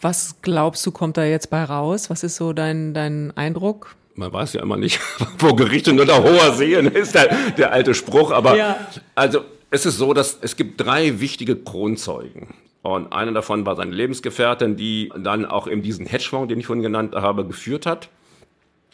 Was 0.00 0.36
glaubst 0.42 0.84
du, 0.84 0.90
kommt 0.90 1.16
da 1.16 1.24
jetzt 1.24 1.48
bei 1.48 1.64
raus? 1.64 2.10
Was 2.10 2.22
ist 2.22 2.36
so 2.36 2.52
dein, 2.52 2.92
dein 2.92 3.34
Eindruck? 3.36 3.96
man 4.16 4.32
weiß 4.32 4.54
ja 4.54 4.62
immer 4.62 4.76
nicht, 4.76 5.00
wo 5.38 5.54
Gerichte 5.54 5.92
nur 5.92 6.06
der 6.06 6.22
hoher 6.22 6.52
sehen, 6.52 6.86
ist 6.86 7.14
der, 7.14 7.34
der 7.56 7.72
alte 7.72 7.94
Spruch. 7.94 8.30
Aber 8.30 8.56
ja. 8.56 8.86
also 9.14 9.40
es 9.70 9.86
ist 9.86 9.98
so, 9.98 10.14
dass 10.14 10.38
es 10.40 10.56
gibt 10.56 10.80
drei 10.80 11.20
wichtige 11.20 11.56
Kronzeugen. 11.56 12.54
Und 12.82 13.12
einer 13.12 13.32
davon 13.32 13.64
war 13.64 13.76
seine 13.76 13.92
Lebensgefährtin, 13.92 14.76
die 14.76 15.10
dann 15.18 15.46
auch 15.46 15.66
eben 15.66 15.82
diesen 15.82 16.06
Hedgefonds, 16.06 16.48
den 16.48 16.60
ich 16.60 16.66
vorhin 16.66 16.82
genannt 16.82 17.14
habe, 17.14 17.46
geführt 17.46 17.86
hat. 17.86 18.10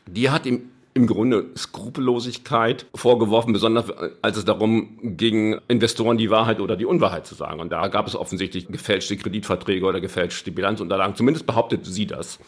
Die 0.07 0.31
hat 0.31 0.47
ihm 0.47 0.71
im 1.01 1.07
Grunde 1.07 1.47
Skrupellosigkeit 1.57 2.85
vorgeworfen, 2.95 3.55
besonders 3.55 3.87
als 4.21 4.37
es 4.37 4.45
darum 4.45 4.99
ging, 5.03 5.59
Investoren 5.67 6.19
die 6.19 6.31
Wahrheit 6.31 6.61
oder 6.61 6.77
die 6.77 6.85
Unwahrheit 6.85 7.27
zu 7.27 7.35
sagen. 7.35 7.59
Und 7.59 7.71
da 7.73 7.89
gab 7.89 8.07
es 8.07 8.15
offensichtlich 8.15 8.69
gefälschte 8.69 9.17
Kreditverträge 9.17 9.87
oder 9.87 10.03
gefälschte 10.03 10.51
Bilanzunterlagen. 10.51 11.17
Zumindest 11.17 11.47
behauptet 11.47 11.87
sie 11.87 12.07
das. 12.07 12.39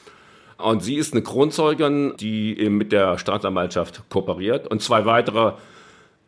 Und 0.59 0.83
sie 0.83 0.97
ist 0.97 1.15
eine 1.15 1.23
Kronzeugin, 1.23 2.13
die 2.21 2.59
eben 2.59 2.77
mit 2.77 2.93
der 2.93 3.17
Staatsanwaltschaft 3.17 4.03
kooperiert. 4.11 4.69
Und 4.69 4.83
zwei 4.83 5.07
weitere 5.07 5.55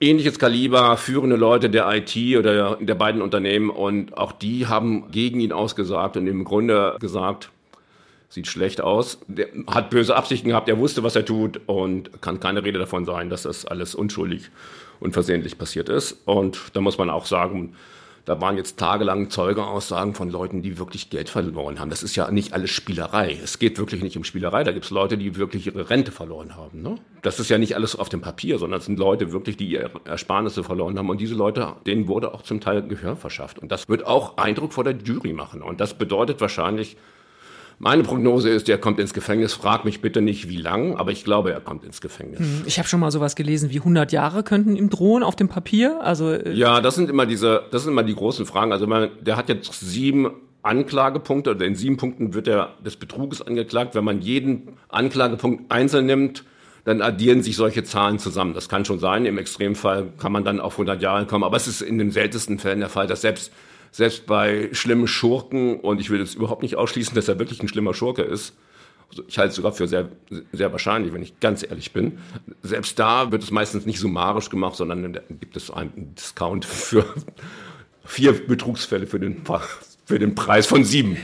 ähnliches 0.00 0.38
Kaliber, 0.38 0.96
führende 0.96 1.36
Leute 1.36 1.68
der 1.68 1.86
IT 1.94 2.16
oder 2.38 2.76
der 2.76 2.94
beiden 2.94 3.20
Unternehmen. 3.20 3.68
Und 3.68 4.16
auch 4.16 4.32
die 4.32 4.66
haben 4.66 5.10
gegen 5.10 5.40
ihn 5.40 5.52
ausgesagt 5.52 6.16
und 6.16 6.26
im 6.26 6.44
Grunde 6.44 6.96
gesagt, 7.00 7.50
sieht 8.34 8.48
schlecht 8.48 8.80
aus, 8.80 9.18
der 9.28 9.48
hat 9.68 9.90
böse 9.90 10.16
Absichten 10.16 10.48
gehabt, 10.48 10.68
er 10.68 10.78
wusste, 10.78 11.04
was 11.04 11.14
er 11.14 11.24
tut 11.24 11.60
und 11.66 12.20
kann 12.20 12.40
keine 12.40 12.64
Rede 12.64 12.80
davon 12.80 13.04
sein, 13.04 13.30
dass 13.30 13.42
das 13.42 13.64
alles 13.64 13.94
unschuldig 13.94 14.50
und 15.00 15.12
versehentlich 15.12 15.56
passiert 15.56 15.88
ist. 15.88 16.18
Und 16.24 16.58
da 16.74 16.80
muss 16.80 16.98
man 16.98 17.10
auch 17.10 17.26
sagen, 17.26 17.74
da 18.24 18.40
waren 18.40 18.56
jetzt 18.56 18.78
tagelang 18.78 19.28
Zeugeaussagen 19.28 20.14
von 20.14 20.30
Leuten, 20.30 20.62
die 20.62 20.78
wirklich 20.78 21.10
Geld 21.10 21.28
verloren 21.28 21.78
haben. 21.78 21.90
Das 21.90 22.02
ist 22.02 22.16
ja 22.16 22.30
nicht 22.30 22.54
alles 22.54 22.70
Spielerei. 22.70 23.38
Es 23.42 23.58
geht 23.58 23.78
wirklich 23.78 24.02
nicht 24.02 24.16
um 24.16 24.24
Spielerei. 24.24 24.64
Da 24.64 24.72
gibt 24.72 24.86
es 24.86 24.90
Leute, 24.90 25.18
die 25.18 25.36
wirklich 25.36 25.66
ihre 25.66 25.90
Rente 25.90 26.10
verloren 26.10 26.56
haben. 26.56 26.80
Ne? 26.80 26.96
Das 27.20 27.38
ist 27.38 27.50
ja 27.50 27.58
nicht 27.58 27.76
alles 27.76 27.94
auf 27.94 28.08
dem 28.08 28.22
Papier, 28.22 28.58
sondern 28.58 28.80
es 28.80 28.86
sind 28.86 28.98
Leute 28.98 29.30
wirklich, 29.30 29.58
die 29.58 29.68
ihre 29.68 29.90
Ersparnisse 30.06 30.64
verloren 30.64 30.98
haben. 30.98 31.10
Und 31.10 31.20
diese 31.20 31.34
Leute, 31.34 31.74
denen 31.86 32.08
wurde 32.08 32.32
auch 32.32 32.42
zum 32.42 32.60
Teil 32.60 32.82
Gehör 32.88 33.14
verschafft. 33.14 33.58
Und 33.58 33.70
das 33.70 33.88
wird 33.90 34.06
auch 34.06 34.38
Eindruck 34.38 34.72
vor 34.72 34.84
der 34.84 34.96
Jury 34.96 35.34
machen. 35.34 35.60
Und 35.60 35.82
das 35.82 35.92
bedeutet 35.92 36.40
wahrscheinlich, 36.40 36.96
meine 37.78 38.02
Prognose 38.02 38.50
ist, 38.50 38.68
er 38.68 38.78
kommt 38.78 38.98
ins 38.98 39.14
Gefängnis. 39.14 39.52
Frag 39.52 39.84
mich 39.84 40.00
bitte 40.00 40.20
nicht, 40.20 40.48
wie 40.48 40.56
lang, 40.56 40.96
aber 40.96 41.10
ich 41.10 41.24
glaube, 41.24 41.52
er 41.52 41.60
kommt 41.60 41.84
ins 41.84 42.00
Gefängnis. 42.00 42.38
Hm, 42.38 42.62
ich 42.66 42.78
habe 42.78 42.88
schon 42.88 43.00
mal 43.00 43.10
sowas 43.10 43.36
gelesen, 43.36 43.70
wie 43.70 43.78
100 43.78 44.12
Jahre 44.12 44.42
könnten 44.42 44.76
ihm 44.76 44.90
drohen 44.90 45.22
auf 45.22 45.36
dem 45.36 45.48
Papier. 45.48 46.00
Also 46.02 46.30
äh 46.30 46.52
ja, 46.52 46.80
das 46.80 46.94
sind 46.94 47.10
immer 47.10 47.26
diese, 47.26 47.62
das 47.70 47.82
sind 47.82 47.92
immer 47.92 48.04
die 48.04 48.14
großen 48.14 48.46
Fragen. 48.46 48.72
Also 48.72 48.86
man, 48.86 49.10
der 49.20 49.36
hat 49.36 49.48
jetzt 49.48 49.72
sieben 49.80 50.30
Anklagepunkte 50.62 51.50
oder 51.50 51.66
in 51.66 51.74
sieben 51.74 51.96
Punkten 51.96 52.32
wird 52.32 52.48
er 52.48 52.74
des 52.84 52.96
Betruges 52.96 53.42
angeklagt. 53.42 53.94
Wenn 53.94 54.04
man 54.04 54.22
jeden 54.22 54.68
Anklagepunkt 54.88 55.70
einzeln 55.70 56.06
nimmt, 56.06 56.44
dann 56.84 57.02
addieren 57.02 57.42
sich 57.42 57.56
solche 57.56 57.82
Zahlen 57.82 58.18
zusammen. 58.18 58.54
Das 58.54 58.68
kann 58.68 58.84
schon 58.84 58.98
sein. 58.98 59.26
Im 59.26 59.38
Extremfall 59.38 60.12
kann 60.18 60.32
man 60.32 60.44
dann 60.44 60.60
auf 60.60 60.74
100 60.74 61.02
Jahre 61.02 61.26
kommen. 61.26 61.44
Aber 61.44 61.56
es 61.56 61.66
ist 61.66 61.80
in 61.80 61.98
den 61.98 62.10
seltensten 62.10 62.58
Fällen 62.58 62.80
der 62.80 62.88
Fall, 62.88 63.06
dass 63.06 63.22
selbst 63.22 63.52
selbst 63.94 64.26
bei 64.26 64.70
schlimmen 64.72 65.06
Schurken, 65.06 65.78
und 65.78 66.00
ich 66.00 66.10
will 66.10 66.18
jetzt 66.18 66.34
überhaupt 66.34 66.62
nicht 66.62 66.74
ausschließen, 66.74 67.14
dass 67.14 67.28
er 67.28 67.38
wirklich 67.38 67.62
ein 67.62 67.68
schlimmer 67.68 67.94
Schurke 67.94 68.22
ist, 68.22 68.56
also 69.08 69.22
ich 69.28 69.38
halte 69.38 69.50
es 69.50 69.54
sogar 69.54 69.70
für 69.70 69.86
sehr, 69.86 70.08
sehr 70.50 70.72
wahrscheinlich, 70.72 71.12
wenn 71.12 71.22
ich 71.22 71.38
ganz 71.38 71.62
ehrlich 71.62 71.92
bin. 71.92 72.18
Selbst 72.62 72.98
da 72.98 73.30
wird 73.30 73.44
es 73.44 73.52
meistens 73.52 73.86
nicht 73.86 74.00
summarisch 74.00 74.50
gemacht, 74.50 74.74
sondern 74.74 75.20
gibt 75.38 75.56
es 75.56 75.70
einen 75.70 76.16
Discount 76.16 76.64
für 76.64 77.04
vier 78.04 78.32
Betrugsfälle 78.32 79.06
für 79.06 79.20
den, 79.20 79.42
für 80.06 80.18
den 80.18 80.34
Preis 80.34 80.66
von 80.66 80.82
sieben. 80.82 81.16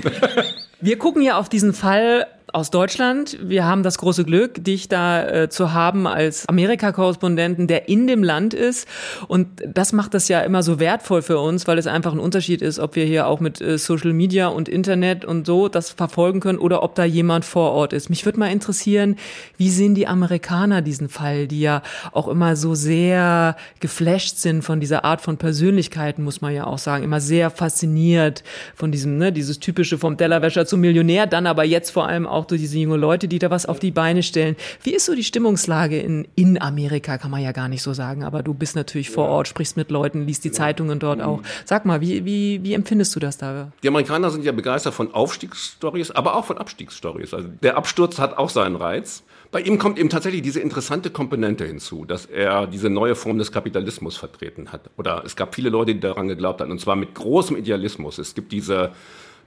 Wir 0.80 0.96
gucken 0.96 1.22
ja 1.22 1.38
auf 1.38 1.48
diesen 1.48 1.72
Fall 1.72 2.28
aus 2.52 2.70
Deutschland. 2.70 3.38
Wir 3.42 3.64
haben 3.64 3.82
das 3.82 3.98
große 3.98 4.24
Glück, 4.24 4.64
dich 4.64 4.88
da 4.88 5.26
äh, 5.26 5.48
zu 5.48 5.72
haben 5.72 6.06
als 6.06 6.48
Amerika-Korrespondenten, 6.48 7.66
der 7.66 7.88
in 7.88 8.06
dem 8.06 8.22
Land 8.22 8.54
ist. 8.54 8.86
Und 9.28 9.48
das 9.66 9.92
macht 9.92 10.14
das 10.14 10.28
ja 10.28 10.40
immer 10.40 10.62
so 10.62 10.80
wertvoll 10.80 11.22
für 11.22 11.38
uns, 11.38 11.66
weil 11.66 11.78
es 11.78 11.86
einfach 11.86 12.12
ein 12.12 12.18
Unterschied 12.18 12.62
ist, 12.62 12.78
ob 12.78 12.96
wir 12.96 13.04
hier 13.04 13.26
auch 13.26 13.40
mit 13.40 13.60
äh, 13.60 13.78
Social 13.78 14.12
Media 14.12 14.48
und 14.48 14.68
Internet 14.68 15.24
und 15.24 15.46
so 15.46 15.68
das 15.68 15.90
verfolgen 15.90 16.40
können 16.40 16.58
oder 16.58 16.82
ob 16.82 16.94
da 16.94 17.04
jemand 17.04 17.44
vor 17.44 17.72
Ort 17.72 17.92
ist. 17.92 18.10
Mich 18.10 18.24
würde 18.24 18.38
mal 18.38 18.50
interessieren, 18.50 19.16
wie 19.56 19.70
sehen 19.70 19.94
die 19.94 20.06
Amerikaner 20.06 20.82
diesen 20.82 21.08
Fall, 21.08 21.46
die 21.46 21.60
ja 21.60 21.82
auch 22.12 22.28
immer 22.28 22.56
so 22.56 22.74
sehr 22.74 23.56
geflasht 23.80 24.38
sind 24.38 24.62
von 24.62 24.80
dieser 24.80 25.04
Art 25.04 25.20
von 25.20 25.36
Persönlichkeiten, 25.36 26.22
muss 26.22 26.40
man 26.40 26.54
ja 26.54 26.66
auch 26.66 26.78
sagen, 26.78 27.04
immer 27.04 27.20
sehr 27.20 27.50
fasziniert 27.50 28.42
von 28.74 28.92
diesem, 28.92 29.18
ne, 29.18 29.32
dieses 29.32 29.60
typische 29.60 29.98
vom 29.98 30.16
Tellerwäscher 30.16 30.66
zum 30.66 30.80
Millionär, 30.80 31.26
dann 31.26 31.46
aber 31.46 31.64
jetzt 31.64 31.90
vor 31.90 32.06
allem 32.06 32.26
auch 32.26 32.39
auch 32.40 32.46
durch 32.46 32.60
diese 32.60 32.78
jungen 32.78 33.00
Leute, 33.00 33.28
die 33.28 33.38
da 33.38 33.50
was 33.50 33.66
auf 33.66 33.78
die 33.78 33.90
Beine 33.90 34.22
stellen. 34.22 34.56
Wie 34.82 34.94
ist 34.94 35.04
so 35.04 35.14
die 35.14 35.24
Stimmungslage 35.24 36.00
in, 36.00 36.26
in 36.34 36.60
Amerika, 36.60 37.18
kann 37.18 37.30
man 37.30 37.42
ja 37.42 37.52
gar 37.52 37.68
nicht 37.68 37.82
so 37.82 37.92
sagen, 37.92 38.24
aber 38.24 38.42
du 38.42 38.54
bist 38.54 38.76
natürlich 38.76 39.10
vor 39.10 39.28
Ort, 39.28 39.48
sprichst 39.48 39.76
mit 39.76 39.90
Leuten, 39.90 40.26
liest 40.26 40.44
die 40.44 40.52
Zeitungen 40.52 40.98
dort 40.98 41.18
mhm. 41.18 41.24
auch. 41.24 41.42
Sag 41.64 41.84
mal, 41.84 42.00
wie, 42.00 42.24
wie, 42.24 42.62
wie 42.62 42.72
empfindest 42.72 43.14
du 43.14 43.20
das 43.20 43.36
da? 43.36 43.70
Die 43.82 43.88
Amerikaner 43.88 44.30
sind 44.30 44.44
ja 44.44 44.52
begeistert 44.52 44.94
von 44.94 45.12
Aufstiegsstories, 45.12 46.10
aber 46.10 46.34
auch 46.34 46.46
von 46.46 46.58
Abstiegsstories. 46.58 47.34
Also 47.34 47.48
der 47.62 47.76
Absturz 47.76 48.18
hat 48.18 48.38
auch 48.38 48.50
seinen 48.50 48.76
Reiz. 48.76 49.22
Bei 49.52 49.60
ihm 49.60 49.78
kommt 49.78 49.98
eben 49.98 50.08
tatsächlich 50.08 50.42
diese 50.42 50.60
interessante 50.60 51.10
Komponente 51.10 51.66
hinzu, 51.66 52.04
dass 52.04 52.24
er 52.24 52.68
diese 52.68 52.88
neue 52.88 53.16
Form 53.16 53.38
des 53.38 53.50
Kapitalismus 53.50 54.16
vertreten 54.16 54.70
hat. 54.70 54.90
Oder 54.96 55.24
es 55.26 55.34
gab 55.34 55.56
viele 55.56 55.70
Leute, 55.70 55.92
die 55.92 56.00
daran 56.00 56.28
geglaubt 56.28 56.60
haben, 56.60 56.70
und 56.70 56.80
zwar 56.80 56.94
mit 56.94 57.14
großem 57.14 57.56
Idealismus. 57.56 58.18
Es 58.18 58.34
gibt 58.34 58.52
diese 58.52 58.92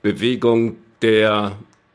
Bewegung 0.01 0.75
der 1.01 1.53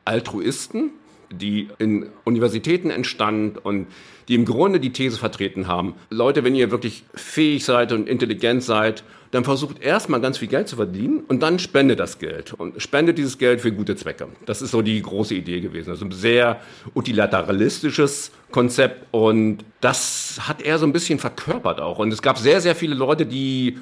Altruisten, 0.09 0.91
die 1.31 1.69
in 1.79 2.07
Universitäten 2.25 2.91
entstand 2.91 3.65
und 3.65 3.87
die 4.29 4.35
im 4.35 4.47
Grunde 4.47 4.81
die 4.81 4.93
These 4.93 5.19
vertreten 5.19 5.69
haben, 5.69 5.95
Leute, 6.11 6.45
wenn 6.45 6.55
ihr 6.55 6.71
wirklich 6.71 7.05
fähig 7.15 7.65
seid 7.65 7.93
und 7.93 8.09
intelligent 8.09 8.63
seid, 8.63 9.05
dann 9.31 9.45
versucht 9.45 9.83
erstmal 9.83 10.23
ganz 10.23 10.39
viel 10.39 10.49
Geld 10.49 10.69
zu 10.69 10.77
verdienen 10.77 11.21
und 11.29 11.43
dann 11.43 11.59
spendet 11.59 12.01
das 12.01 12.19
Geld 12.19 12.55
und 12.55 12.81
spendet 12.81 13.19
dieses 13.19 13.37
Geld 13.37 13.61
für 13.61 13.73
gute 13.73 13.95
Zwecke. 13.95 14.29
Das 14.47 14.63
ist 14.63 14.71
so 14.71 14.81
die 14.81 15.03
große 15.03 15.35
Idee 15.35 15.61
gewesen. 15.61 15.91
Also 15.91 16.07
ein 16.07 16.13
sehr 16.13 16.61
utilitaristisches 16.95 18.31
Konzept 18.51 19.07
und 19.11 19.65
das 19.83 20.41
hat 20.49 20.63
er 20.63 20.79
so 20.79 20.87
ein 20.87 20.93
bisschen 20.93 21.19
verkörpert 21.19 21.81
auch. 21.81 21.99
Und 21.99 22.11
es 22.11 22.23
gab 22.23 22.39
sehr, 22.39 22.63
sehr 22.63 22.75
viele 22.75 22.95
Leute, 22.95 23.27
die 23.27 23.77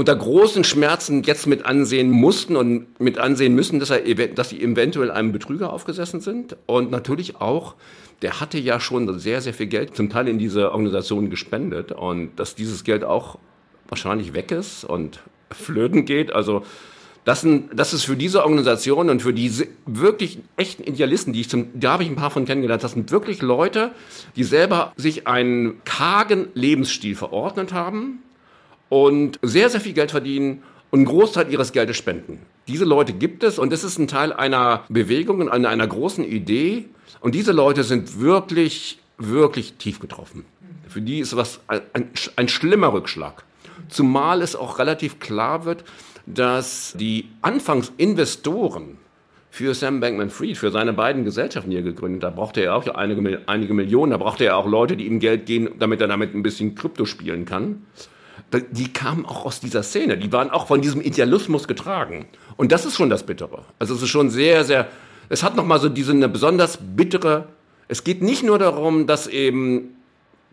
unter 0.00 0.16
großen 0.16 0.64
Schmerzen 0.64 1.22
jetzt 1.24 1.46
mit 1.46 1.66
ansehen 1.66 2.10
mussten 2.10 2.56
und 2.56 2.98
mit 2.98 3.18
ansehen 3.18 3.54
müssen, 3.54 3.80
dass, 3.80 3.90
er, 3.90 4.28
dass 4.28 4.48
sie 4.48 4.62
eventuell 4.62 5.10
einem 5.10 5.30
Betrüger 5.30 5.74
aufgesessen 5.74 6.22
sind. 6.22 6.56
Und 6.64 6.90
natürlich 6.90 7.36
auch, 7.36 7.74
der 8.22 8.40
hatte 8.40 8.56
ja 8.56 8.80
schon 8.80 9.18
sehr, 9.18 9.42
sehr 9.42 9.52
viel 9.52 9.66
Geld 9.66 9.94
zum 9.94 10.08
Teil 10.08 10.26
in 10.28 10.38
diese 10.38 10.72
Organisation 10.72 11.28
gespendet 11.28 11.92
und 11.92 12.30
dass 12.36 12.54
dieses 12.54 12.82
Geld 12.84 13.04
auch 13.04 13.38
wahrscheinlich 13.88 14.32
weg 14.32 14.52
ist 14.52 14.84
und 14.84 15.20
flöten 15.50 16.06
geht. 16.06 16.32
Also 16.32 16.62
das, 17.26 17.42
sind, 17.42 17.68
das 17.78 17.92
ist 17.92 18.04
für 18.04 18.16
diese 18.16 18.42
Organisation 18.42 19.10
und 19.10 19.20
für 19.20 19.34
diese 19.34 19.66
wirklich 19.84 20.38
echten 20.56 20.84
Idealisten, 20.84 21.34
die 21.34 21.42
ich 21.42 21.50
zum, 21.50 21.66
da 21.74 21.92
habe 21.92 22.04
ich 22.04 22.08
ein 22.08 22.16
paar 22.16 22.30
von 22.30 22.46
kennengelernt, 22.46 22.82
das 22.82 22.92
sind 22.92 23.10
wirklich 23.10 23.42
Leute, 23.42 23.90
die 24.34 24.44
selber 24.44 24.94
sich 24.96 25.26
einen 25.26 25.84
kargen 25.84 26.48
Lebensstil 26.54 27.16
verordnet 27.16 27.74
haben, 27.74 28.22
und 28.90 29.38
sehr, 29.40 29.70
sehr 29.70 29.80
viel 29.80 29.94
Geld 29.94 30.10
verdienen 30.10 30.62
und 30.90 30.98
einen 30.98 31.06
Großteil 31.06 31.50
ihres 31.50 31.72
Geldes 31.72 31.96
spenden. 31.96 32.40
Diese 32.68 32.84
Leute 32.84 33.14
gibt 33.14 33.42
es 33.42 33.58
und 33.58 33.72
es 33.72 33.84
ist 33.84 33.98
ein 33.98 34.08
Teil 34.08 34.32
einer 34.34 34.84
Bewegung 34.90 35.40
und 35.40 35.48
einer, 35.48 35.86
großen 35.86 36.24
Idee. 36.24 36.86
Und 37.20 37.34
diese 37.34 37.52
Leute 37.52 37.84
sind 37.84 38.20
wirklich, 38.20 38.98
wirklich 39.16 39.74
tief 39.74 40.00
getroffen. 40.00 40.44
Für 40.88 41.00
die 41.00 41.20
ist 41.20 41.36
was 41.36 41.60
ein, 41.68 42.10
ein, 42.36 42.48
schlimmer 42.48 42.92
Rückschlag. 42.92 43.44
Zumal 43.88 44.42
es 44.42 44.56
auch 44.56 44.78
relativ 44.78 45.20
klar 45.20 45.64
wird, 45.64 45.84
dass 46.26 46.94
die 46.98 47.28
Anfangsinvestoren 47.42 48.98
für 49.50 49.74
Sam 49.74 50.00
Bankman-Fried, 50.00 50.58
für 50.58 50.70
seine 50.70 50.92
beiden 50.92 51.24
Gesellschaften, 51.24 51.70
die 51.70 51.76
er 51.76 51.82
gegründet 51.82 52.24
hat, 52.24 52.36
brauchte 52.36 52.60
er 52.60 52.74
auch 52.74 52.86
einige, 52.88 53.40
einige 53.46 53.74
Millionen, 53.74 54.12
da 54.12 54.16
brauchte 54.16 54.44
er 54.44 54.56
auch 54.56 54.66
Leute, 54.66 54.96
die 54.96 55.06
ihm 55.06 55.18
Geld 55.18 55.46
geben, 55.46 55.70
damit 55.78 56.00
er 56.00 56.08
damit 56.08 56.34
ein 56.34 56.42
bisschen 56.42 56.74
Krypto 56.74 57.04
spielen 57.04 57.44
kann 57.44 57.82
die 58.70 58.92
kamen 58.92 59.26
auch 59.26 59.44
aus 59.44 59.60
dieser 59.60 59.82
Szene. 59.82 60.18
Die 60.18 60.32
waren 60.32 60.50
auch 60.50 60.66
von 60.66 60.80
diesem 60.80 61.00
Idealismus 61.00 61.68
getragen. 61.68 62.26
Und 62.56 62.72
das 62.72 62.84
ist 62.84 62.96
schon 62.96 63.10
das 63.10 63.24
Bittere. 63.24 63.64
Also 63.78 63.94
es 63.94 64.02
ist 64.02 64.08
schon 64.08 64.30
sehr, 64.30 64.64
sehr, 64.64 64.88
es 65.28 65.42
hat 65.42 65.56
nochmal 65.56 65.80
so 65.80 65.88
diese 65.88 66.12
eine 66.12 66.28
besonders 66.28 66.78
bittere, 66.80 67.48
es 67.88 68.04
geht 68.04 68.22
nicht 68.22 68.42
nur 68.44 68.58
darum, 68.58 69.06
dass 69.06 69.26
eben 69.26 69.96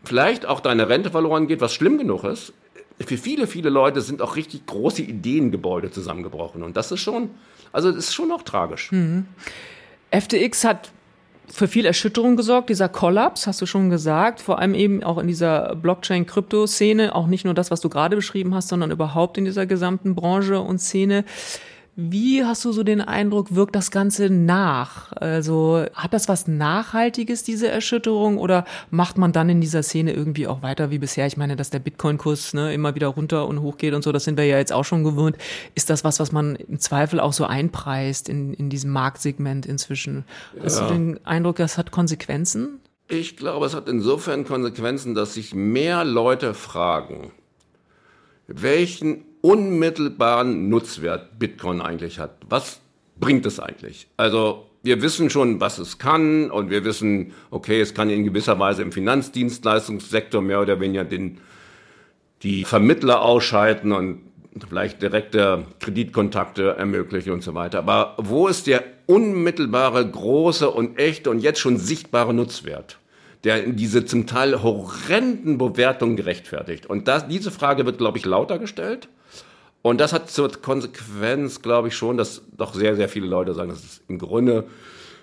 vielleicht 0.04 0.46
auch 0.46 0.60
deine 0.60 0.90
Rente 0.90 1.12
verloren 1.12 1.48
geht, 1.48 1.62
was 1.62 1.74
schlimm 1.74 1.98
genug 1.98 2.24
ist. 2.24 2.54
Für 3.00 3.18
viele, 3.18 3.46
viele 3.46 3.70
Leute 3.70 4.02
sind 4.02 4.22
auch 4.24 4.36
richtig 4.36 4.66
große 4.66 5.04
Ideengebäude 5.04 5.92
zusammengebrochen. 5.92 6.64
Und 6.64 6.78
das 6.78 6.92
ist 6.92 7.02
schon, 7.02 7.30
also 7.72 7.92
das 7.92 8.06
ist 8.06 8.16
schon 8.16 8.32
auch 8.32 8.42
tragisch. 8.42 8.92
Mhm. 8.92 9.28
FTX 10.10 10.64
hat 10.64 10.92
für 11.50 11.68
viel 11.68 11.86
Erschütterung 11.86 12.36
gesorgt, 12.36 12.70
dieser 12.70 12.90
Kollaps, 12.90 13.48
hast 13.48 13.62
du 13.62 13.66
schon 13.66 13.90
gesagt, 13.90 14.42
vor 14.42 14.60
allem 14.60 14.76
eben 14.76 15.04
auch 15.04 15.18
in 15.18 15.28
dieser 15.28 15.76
Blockchain-Krypto-Szene, 15.76 17.16
auch 17.16 17.28
nicht 17.28 17.46
nur 17.46 17.54
das, 17.54 17.72
was 17.72 17.82
du 17.82 17.90
gerade 17.90 18.16
beschrieben 18.16 18.54
hast, 18.54 18.68
sondern 18.68 18.92
überhaupt 18.92 19.38
in 19.38 19.46
dieser 19.46 19.66
gesamten 19.66 20.14
Branche 20.14 20.60
und 20.60 20.80
Szene. 20.80 21.24
Wie 22.00 22.46
hast 22.46 22.64
du 22.64 22.72
so 22.72 22.84
den 22.84 23.02
Eindruck, 23.02 23.56
wirkt 23.56 23.76
das 23.76 23.90
Ganze 23.90 24.30
nach? 24.30 25.12
Also 25.14 25.84
hat 25.96 26.14
das 26.14 26.30
was 26.30 26.48
Nachhaltiges, 26.48 27.42
diese 27.42 27.70
Erschütterung, 27.70 28.38
oder 28.38 28.66
macht 28.92 29.18
man 29.18 29.32
dann 29.32 29.50
in 29.50 29.62
dieser 29.62 29.82
Szene 29.82 30.14
irgendwie 30.14 30.46
auch 30.46 30.62
weiter 30.62 30.92
wie 30.92 31.00
bisher? 31.00 31.26
Ich 31.26 31.38
meine, 31.38 31.56
dass 31.56 31.72
der 31.72 31.80
Bitcoin-Kurs 31.80 32.54
ne, 32.54 32.72
immer 32.72 32.94
wieder 32.94 33.08
runter 33.08 33.48
und 33.48 33.64
hoch 33.64 33.78
geht 33.78 33.96
und 33.96 34.04
so, 34.04 34.12
das 34.12 34.26
sind 34.26 34.38
wir 34.38 34.46
ja 34.46 34.60
jetzt 34.60 34.72
auch 34.72 34.86
schon 34.86 35.04
gewöhnt. 35.04 35.38
Ist 35.74 35.90
das 35.90 36.04
was, 36.04 36.20
was 36.20 36.32
man 36.32 36.56
im 36.58 36.78
Zweifel 36.78 37.20
auch 37.20 37.34
so 37.34 37.46
einpreist 37.46 38.30
in, 38.30 38.54
in 38.54 38.70
diesem 38.70 38.92
Marktsegment 38.92 39.66
inzwischen? 39.66 40.24
Hast 40.62 40.80
du 40.80 40.86
den 40.86 41.26
Eindruck, 41.26 41.56
das 41.56 41.80
hat 41.80 41.90
Konsequenzen? 41.90 42.80
Ich 43.08 43.38
glaube, 43.38 43.66
es 43.66 43.74
hat 43.74 43.90
insofern 43.90 44.46
Konsequenzen, 44.46 45.16
dass 45.16 45.34
sich 45.34 45.56
mehr 45.56 46.06
Leute 46.06 46.54
fragen, 46.54 47.32
welchen 48.48 49.26
unmittelbaren 49.42 50.70
Nutzwert 50.70 51.38
Bitcoin 51.40 51.82
eigentlich 51.82 52.20
hat. 52.20 52.38
Was 52.50 52.80
bringt 53.20 53.46
es 53.46 53.60
eigentlich? 53.60 54.08
Also 54.18 54.66
wir 54.84 55.02
wissen 55.02 55.30
schon, 55.30 55.60
was 55.60 55.80
es 55.80 55.98
kann 55.98 56.50
und 56.50 56.70
wir 56.70 56.86
wissen, 56.86 57.34
okay, 57.52 57.82
es 57.82 57.94
kann 57.94 58.10
in 58.10 58.24
gewisser 58.24 58.58
Weise 58.60 58.82
im 58.82 58.92
Finanzdienstleistungssektor 58.92 60.42
mehr 60.42 60.62
oder 60.62 60.80
weniger 60.80 61.04
den, 61.04 61.40
die 62.44 62.64
Vermittler 62.64 63.22
ausschalten 63.22 63.92
und 63.92 64.22
vielleicht 64.70 65.02
direkte 65.02 65.66
Kreditkontakte 65.80 66.76
ermöglichen 66.78 67.32
und 67.32 67.44
so 67.44 67.54
weiter. 67.54 67.80
Aber 67.80 68.16
wo 68.18 68.48
ist 68.48 68.68
der 68.68 68.84
unmittelbare, 69.06 70.10
große 70.10 70.70
und 70.70 70.98
echte 70.98 71.30
und 71.30 71.40
jetzt 71.40 71.60
schon 71.60 71.78
sichtbare 71.78 72.34
Nutzwert? 72.34 72.98
Der 73.44 73.68
diese 73.68 74.06
zum 74.06 74.28
Teil 74.28 74.64
horrenden 74.64 75.58
Bewertungen 75.58 76.16
gerechtfertigt. 76.16 76.86
Und 76.86 77.08
das, 77.08 77.28
diese 77.28 77.52
Frage 77.52 77.86
wird, 77.86 77.98
glaube 77.98 78.18
ich, 78.18 78.26
lauter 78.26 78.60
gestellt. 78.60 79.10
Und 79.82 80.02
das 80.02 80.12
hat 80.12 80.30
zur 80.30 80.52
Konsequenz, 80.52 81.62
glaube 81.62 81.88
ich, 81.90 81.96
schon, 81.96 82.18
dass 82.18 82.42
doch 82.58 82.74
sehr, 82.74 82.96
sehr 82.96 83.10
viele 83.10 83.28
Leute 83.28 83.54
sagen, 83.54 83.70
dass 83.70 83.84
es 83.84 84.02
im 84.08 84.18
Grunde 84.18 84.66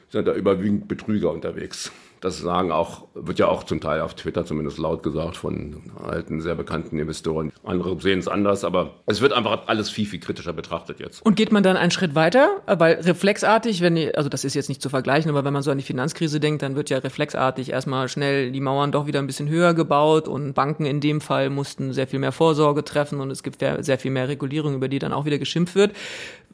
sind 0.08 0.26
da 0.26 0.34
überwiegend 0.34 0.88
Betrüger 0.88 1.32
unterwegs. 1.32 1.90
Das 2.24 2.38
sagen 2.38 2.72
auch, 2.72 3.06
wird 3.12 3.38
ja 3.38 3.48
auch 3.48 3.64
zum 3.64 3.82
Teil 3.82 4.00
auf 4.00 4.14
Twitter 4.14 4.46
zumindest 4.46 4.78
laut 4.78 5.02
gesagt 5.02 5.36
von 5.36 5.82
alten, 6.02 6.40
sehr 6.40 6.54
bekannten 6.54 6.98
Investoren. 6.98 7.52
Andere 7.62 8.00
sehen 8.00 8.18
es 8.18 8.28
anders, 8.28 8.64
aber 8.64 8.94
es 9.04 9.20
wird 9.20 9.34
einfach 9.34 9.64
alles 9.66 9.90
viel, 9.90 10.06
viel 10.06 10.20
kritischer 10.20 10.54
betrachtet 10.54 11.00
jetzt. 11.00 11.20
Und 11.20 11.36
geht 11.36 11.52
man 11.52 11.62
dann 11.62 11.76
einen 11.76 11.90
Schritt 11.90 12.14
weiter? 12.14 12.62
Weil 12.66 12.94
reflexartig, 12.94 13.82
wenn, 13.82 13.98
also 14.14 14.30
das 14.30 14.44
ist 14.44 14.54
jetzt 14.54 14.70
nicht 14.70 14.80
zu 14.80 14.88
vergleichen, 14.88 15.30
aber 15.30 15.44
wenn 15.44 15.52
man 15.52 15.62
so 15.62 15.70
an 15.70 15.76
die 15.76 15.84
Finanzkrise 15.84 16.40
denkt, 16.40 16.62
dann 16.62 16.76
wird 16.76 16.88
ja 16.88 16.96
reflexartig 16.96 17.68
erstmal 17.68 18.08
schnell 18.08 18.52
die 18.52 18.60
Mauern 18.62 18.90
doch 18.90 19.06
wieder 19.06 19.18
ein 19.18 19.26
bisschen 19.26 19.50
höher 19.50 19.74
gebaut 19.74 20.26
und 20.26 20.54
Banken 20.54 20.86
in 20.86 21.02
dem 21.02 21.20
Fall 21.20 21.50
mussten 21.50 21.92
sehr 21.92 22.06
viel 22.06 22.20
mehr 22.20 22.32
Vorsorge 22.32 22.84
treffen 22.84 23.20
und 23.20 23.30
es 23.30 23.42
gibt 23.42 23.60
sehr 23.60 23.98
viel 23.98 24.10
mehr 24.10 24.28
Regulierung, 24.28 24.74
über 24.74 24.88
die 24.88 24.98
dann 24.98 25.12
auch 25.12 25.26
wieder 25.26 25.38
geschimpft 25.38 25.74
wird. 25.74 25.92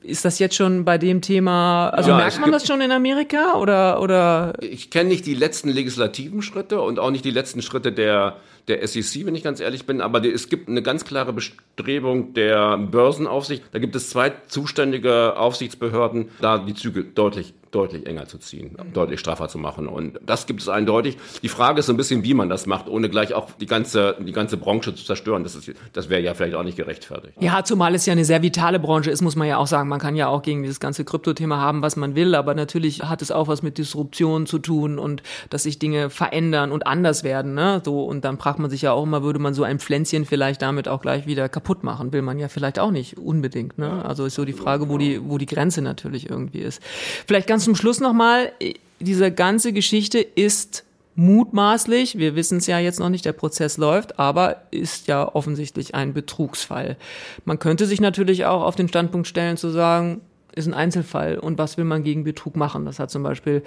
Ist 0.03 0.25
das 0.25 0.39
jetzt 0.39 0.55
schon 0.55 0.85
bei 0.85 0.97
dem 0.97 1.21
Thema, 1.21 1.91
also 1.91 2.11
ja, 2.11 2.17
merkt 2.17 2.41
man 2.41 2.53
das 2.53 2.67
schon 2.67 2.81
in 2.81 2.91
Amerika 2.91 3.57
oder, 3.57 4.01
oder? 4.01 4.55
Ich 4.61 4.91
kenne 4.91 5.11
nicht 5.11 5.27
die 5.27 5.35
letzten 5.35 5.69
legislativen 5.69 6.41
Schritte 6.41 6.81
und 6.81 6.99
auch 6.99 7.11
nicht 7.11 7.25
die 7.25 7.31
letzten 7.31 7.61
Schritte 7.61 7.93
der, 7.93 8.37
der 8.69 8.87
SEC, 8.87 9.27
wenn 9.27 9.35
ich 9.35 9.43
ganz 9.43 9.61
ehrlich 9.61 9.85
bin, 9.85 10.01
aber 10.01 10.25
es 10.25 10.49
gibt 10.49 10.69
eine 10.69 10.83
ganz 10.83 11.05
klare 11.05 11.35
Bestrebung 11.35 12.33
der 12.33 12.79
Börsenaufsicht. 12.79 13.63
Da 13.73 13.79
gibt 13.79 13.95
es 13.95 14.09
zwei 14.09 14.33
zuständige 14.49 15.37
Aufsichtsbehörden, 15.37 16.31
da 16.41 16.59
die 16.59 16.75
Züge 16.75 17.05
deutlich 17.05 17.53
deutlich 17.71 18.07
enger 18.07 18.27
zu 18.27 18.39
ziehen, 18.39 18.77
deutlich 18.93 19.21
straffer 19.21 19.49
zu 19.49 19.59
machen. 19.59 19.87
Und 19.87 20.19
das 20.25 20.47
gibt 20.47 20.61
es 20.61 20.69
eindeutig. 20.69 21.17
Die 21.43 21.49
Frage 21.49 21.81
ist 21.81 21.87
so 21.87 21.93
ein 21.93 21.97
bisschen, 21.97 22.25
wie 22.25 22.35
man 22.35 22.49
das 22.49 22.67
macht, 22.67 22.89
ohne 22.89 23.09
gleich 23.09 23.35
auch 23.35 23.51
die 23.61 23.67
ganze, 23.67 24.17
die 24.19 24.33
ganze 24.33 24.57
Branche 24.57 24.95
zu 24.95 25.05
zerstören. 25.05 25.45
Das, 25.45 25.55
ist, 25.55 25.71
das 25.93 26.09
wäre 26.09 26.21
ja 26.21 26.35
vielleicht 26.35 26.55
auch 26.55 26.63
nicht 26.63 26.77
gerechtfertigt. 26.77 27.35
Ja, 27.41 27.63
zumal 27.65 27.95
es 27.95 28.07
ja 28.07 28.13
eine 28.13 28.25
sehr 28.25 28.43
vitale 28.43 28.81
Branche 28.81 29.11
ist, 29.11 29.23
muss 29.23 29.37
man 29.37 29.47
ja 29.47 29.59
auch 29.59 29.67
sagen. 29.67 29.89
Man 29.89 30.01
kann 30.01 30.17
ja 30.17 30.29
auch 30.29 30.43
gegen 30.43 30.63
dieses 30.63 30.81
ganze 30.81 31.05
Kryptothema 31.05 31.59
haben, 31.59 31.83
was 31.83 31.97
man 31.97 32.15
will, 32.15 32.35
aber 32.35 32.55
natürlich 32.55 33.03
hat 33.03 33.23
es 33.23 33.31
auch 33.31 33.49
was 33.49 33.63
mit 33.63 33.79
Disruption 33.79 34.47
zu 34.47 34.59
tun 34.59 34.99
und 34.99 35.23
dass 35.51 35.63
sich 35.63 35.79
Dinge 35.79 36.11
verändern 36.11 36.73
und 36.73 36.87
anders 36.87 37.25
werden. 37.25 37.55
Ne? 37.55 37.81
So, 37.85 38.05
und 38.05 38.25
dann 38.25 38.39
fragt 38.39 38.59
man 38.59 38.71
sich 38.71 38.83
ja 38.83 38.93
auch 38.93 39.05
immer, 39.05 39.23
würde 39.23 39.39
man 39.39 39.55
so 39.55 39.63
ein 39.63 39.79
Pflänzchen 39.79 40.25
vielleicht 40.25 40.63
damit 40.63 40.89
auch 40.89 41.01
gleich 41.01 41.27
wieder 41.27 41.49
kaputt 41.49 41.85
machen? 41.85 42.13
Will 42.13 42.23
man 42.23 42.39
ja 42.39 42.49
vielleicht 42.49 42.79
auch 42.79 42.91
nicht 42.91 43.19
unbedingt. 43.19 43.79
Ne? 43.79 44.05
Also 44.05 44.25
ist 44.25 44.35
so 44.35 44.45
die 44.45 44.53
Frage, 44.53 44.89
wo 44.89 44.99
die, 44.99 45.21
wo 45.29 45.39
die 45.39 45.47
Grenze 45.47 45.83
natürlich 45.83 46.29
irgendwie 46.29 46.59
ist. 46.59 46.83
Vielleicht 47.27 47.47
ganz 47.47 47.60
ganz 47.61 47.67
zum 47.67 47.77
Schluss 47.77 48.01
nochmal, 48.01 48.53
diese 49.01 49.31
ganze 49.31 49.75
Geschichte 49.75 50.19
ist 50.19 50.87
mutmaßlich, 51.15 52.17
wir 52.17 52.35
wissen 52.35 52.57
es 52.57 52.67
ja 52.67 52.79
jetzt 52.79 52.99
noch 52.99 53.11
nicht, 53.11 53.27
der 53.27 53.35
Prozess 53.35 53.77
läuft, 53.77 54.19
aber 54.19 54.63
ist 54.71 55.09
ja 55.09 55.35
offensichtlich 55.35 55.95
ein 55.95 56.15
Betrugsfall. 56.15 56.97
Man 57.45 57.59
könnte 57.59 57.85
sich 57.85 58.01
natürlich 58.01 58.47
auch 58.47 58.63
auf 58.63 58.77
den 58.77 58.89
Standpunkt 58.89 59.27
stellen 59.27 59.59
zu 59.59 59.69
sagen, 59.69 60.23
ist 60.55 60.69
ein 60.69 60.73
Einzelfall 60.73 61.39
und 61.39 61.59
was 61.59 61.77
will 61.77 61.85
man 61.85 62.03
gegen 62.03 62.25
Betrug 62.25 62.57
machen? 62.57 62.87
Das 62.87 62.99
hat 62.99 63.11
zum 63.11 63.23
Beispiel 63.23 63.63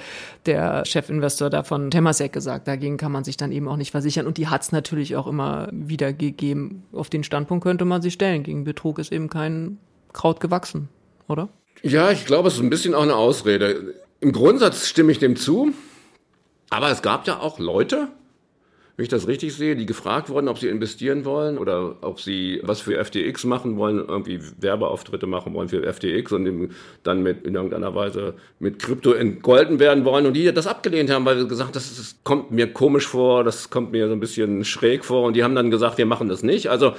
der 0.48 0.84
Chefinvestor 0.86 1.52
da 1.52 1.62
von 1.62 1.92
Temasek 1.92 2.34
gesagt. 2.34 2.68
Dagegen 2.68 2.98
kann 2.98 3.12
man 3.12 3.24
sich 3.24 3.38
dann 3.38 3.52
eben 3.52 3.68
auch 3.68 3.78
nicht 3.78 3.92
versichern 3.92 4.26
und 4.26 4.38
die 4.38 4.48
hat 4.48 4.64
es 4.64 4.72
natürlich 4.72 5.16
auch 5.16 5.28
immer 5.28 5.70
wieder 5.72 6.14
gegeben. 6.14 6.82
Auf 6.92 7.12
den 7.12 7.24
Standpunkt 7.24 7.64
könnte 7.64 7.86
man 7.86 8.02
sich 8.02 8.16
stellen. 8.16 8.42
Gegen 8.42 8.64
Betrug 8.64 8.98
ist 8.98 9.12
eben 9.12 9.30
kein 9.30 9.78
Kraut 10.14 10.40
gewachsen, 10.40 10.90
oder? 11.28 11.48
Ja, 11.86 12.12
ich 12.12 12.26
glaube, 12.26 12.48
es 12.48 12.56
ist 12.56 12.62
ein 12.62 12.70
bisschen 12.70 12.94
auch 12.94 13.04
eine 13.04 13.16
Ausrede. 13.16 13.96
Im 14.22 14.32
Grundsatz 14.32 14.88
stimme 14.88 15.12
ich 15.12 15.20
dem 15.20 15.36
zu, 15.36 15.74
aber 16.70 16.90
es 16.90 17.02
gab 17.02 17.28
ja 17.28 17.42
auch 17.42 17.60
Leute, 17.60 18.08
wenn 18.96 19.04
ich 19.04 19.10
das 19.10 19.28
richtig 19.28 19.54
sehe, 19.54 19.76
die 19.76 19.86
gefragt 19.86 20.30
wurden, 20.30 20.48
ob 20.48 20.58
sie 20.60 20.70
investieren 20.70 21.26
wollen 21.26 21.58
oder 21.58 21.98
ob 22.00 22.22
sie 22.22 22.62
was 22.64 22.80
für 22.80 23.04
FTX 23.04 23.44
machen 23.44 23.76
wollen, 23.76 23.98
irgendwie 23.98 24.40
Werbeauftritte 24.62 25.28
machen 25.28 25.54
wollen 25.54 25.68
für 25.68 25.84
FTX 25.92 26.32
und 26.32 26.70
dann 27.04 27.22
mit 27.22 27.46
in 27.46 27.56
irgendeiner 27.56 27.94
Weise 27.94 28.36
mit 28.60 28.80
Krypto 28.80 29.12
entgolden 29.12 29.80
werden 29.80 30.06
wollen 30.06 30.26
und 30.26 30.36
die 30.36 30.54
das 30.54 30.68
abgelehnt 30.68 31.10
haben, 31.10 31.26
weil 31.26 31.38
sie 31.38 31.50
gesagt, 31.50 31.76
das, 31.76 31.98
das 31.98 32.16
kommt 32.24 32.52
mir 32.52 32.72
komisch 32.72 33.08
vor, 33.08 33.44
das 33.44 33.70
kommt 33.72 33.92
mir 33.92 34.08
so 34.08 34.14
ein 34.14 34.22
bisschen 34.22 34.64
schräg 34.64 35.04
vor 35.04 35.24
und 35.24 35.36
die 35.36 35.44
haben 35.44 35.56
dann 35.56 35.70
gesagt, 35.70 35.98
wir 35.98 36.06
machen 36.06 36.30
das 36.30 36.44
nicht. 36.44 36.70
Also 36.70 36.94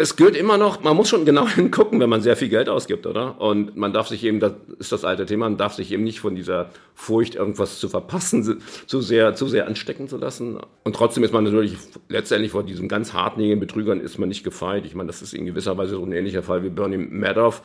es 0.00 0.16
gilt 0.16 0.34
immer 0.34 0.56
noch, 0.56 0.82
man 0.82 0.96
muss 0.96 1.10
schon 1.10 1.26
genau 1.26 1.46
hingucken, 1.54 2.00
wenn 2.00 2.08
man 2.08 2.22
sehr 2.22 2.34
viel 2.34 2.48
Geld 2.48 2.70
ausgibt, 2.70 3.06
oder? 3.06 3.38
Und 3.38 3.76
man 3.76 3.92
darf 3.92 4.08
sich 4.08 4.24
eben, 4.24 4.40
das 4.40 4.54
ist 4.78 4.92
das 4.92 5.04
alte 5.04 5.26
Thema, 5.26 5.44
man 5.44 5.58
darf 5.58 5.74
sich 5.74 5.92
eben 5.92 6.04
nicht 6.04 6.20
von 6.20 6.34
dieser 6.34 6.70
Furcht, 6.94 7.34
irgendwas 7.34 7.78
zu 7.78 7.88
verpassen, 7.88 8.62
zu 8.86 9.00
sehr, 9.02 9.34
zu 9.34 9.46
sehr 9.46 9.66
anstecken 9.66 10.08
zu 10.08 10.16
lassen. 10.16 10.58
Und 10.84 10.96
trotzdem 10.96 11.22
ist 11.22 11.34
man 11.34 11.44
natürlich 11.44 11.76
letztendlich 12.08 12.52
vor 12.52 12.62
diesen 12.62 12.88
ganz 12.88 13.12
hartnäckigen 13.12 13.60
Betrügern 13.60 14.00
ist 14.00 14.18
man 14.18 14.30
nicht 14.30 14.42
gefeit. 14.42 14.86
Ich 14.86 14.94
meine, 14.94 15.08
das 15.08 15.20
ist 15.20 15.34
in 15.34 15.44
gewisser 15.44 15.76
Weise 15.76 15.96
so 15.96 16.04
ein 16.04 16.12
ähnlicher 16.12 16.42
Fall 16.42 16.62
wie 16.62 16.70
Bernie 16.70 16.96
Madoff 16.96 17.62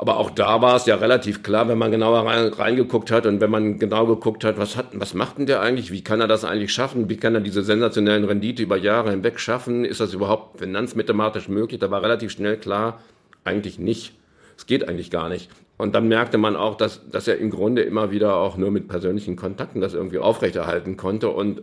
aber 0.00 0.16
auch 0.16 0.30
da 0.30 0.62
war 0.62 0.76
es 0.76 0.86
ja 0.86 0.94
relativ 0.94 1.42
klar, 1.42 1.68
wenn 1.68 1.76
man 1.76 1.90
genauer 1.90 2.24
rein, 2.24 2.50
reingeguckt 2.54 3.10
hat 3.10 3.26
und 3.26 3.42
wenn 3.42 3.50
man 3.50 3.78
genau 3.78 4.06
geguckt 4.06 4.44
hat, 4.44 4.56
was 4.56 4.74
hat, 4.74 4.86
was 4.94 5.12
macht 5.12 5.36
denn 5.36 5.44
der 5.44 5.60
eigentlich? 5.60 5.92
Wie 5.92 6.02
kann 6.02 6.22
er 6.22 6.26
das 6.26 6.42
eigentlich 6.42 6.72
schaffen? 6.72 7.10
Wie 7.10 7.18
kann 7.18 7.34
er 7.34 7.42
diese 7.42 7.62
sensationellen 7.62 8.24
Rendite 8.24 8.62
über 8.62 8.78
Jahre 8.78 9.10
hinweg 9.10 9.38
schaffen? 9.38 9.84
Ist 9.84 10.00
das 10.00 10.14
überhaupt 10.14 10.58
finanzmathematisch 10.58 11.50
möglich? 11.50 11.80
Da 11.80 11.90
war 11.90 12.02
relativ 12.02 12.30
schnell 12.30 12.56
klar, 12.56 13.02
eigentlich 13.44 13.78
nicht. 13.78 14.14
Es 14.56 14.64
geht 14.64 14.88
eigentlich 14.88 15.10
gar 15.10 15.28
nicht. 15.28 15.50
Und 15.76 15.94
dann 15.94 16.08
merkte 16.08 16.38
man 16.38 16.56
auch, 16.56 16.78
dass, 16.78 17.06
dass 17.10 17.28
er 17.28 17.36
im 17.36 17.50
Grunde 17.50 17.82
immer 17.82 18.10
wieder 18.10 18.36
auch 18.36 18.56
nur 18.56 18.70
mit 18.70 18.88
persönlichen 18.88 19.36
Kontakten 19.36 19.82
das 19.82 19.92
irgendwie 19.92 20.18
aufrechterhalten 20.18 20.96
konnte 20.96 21.28
und 21.28 21.60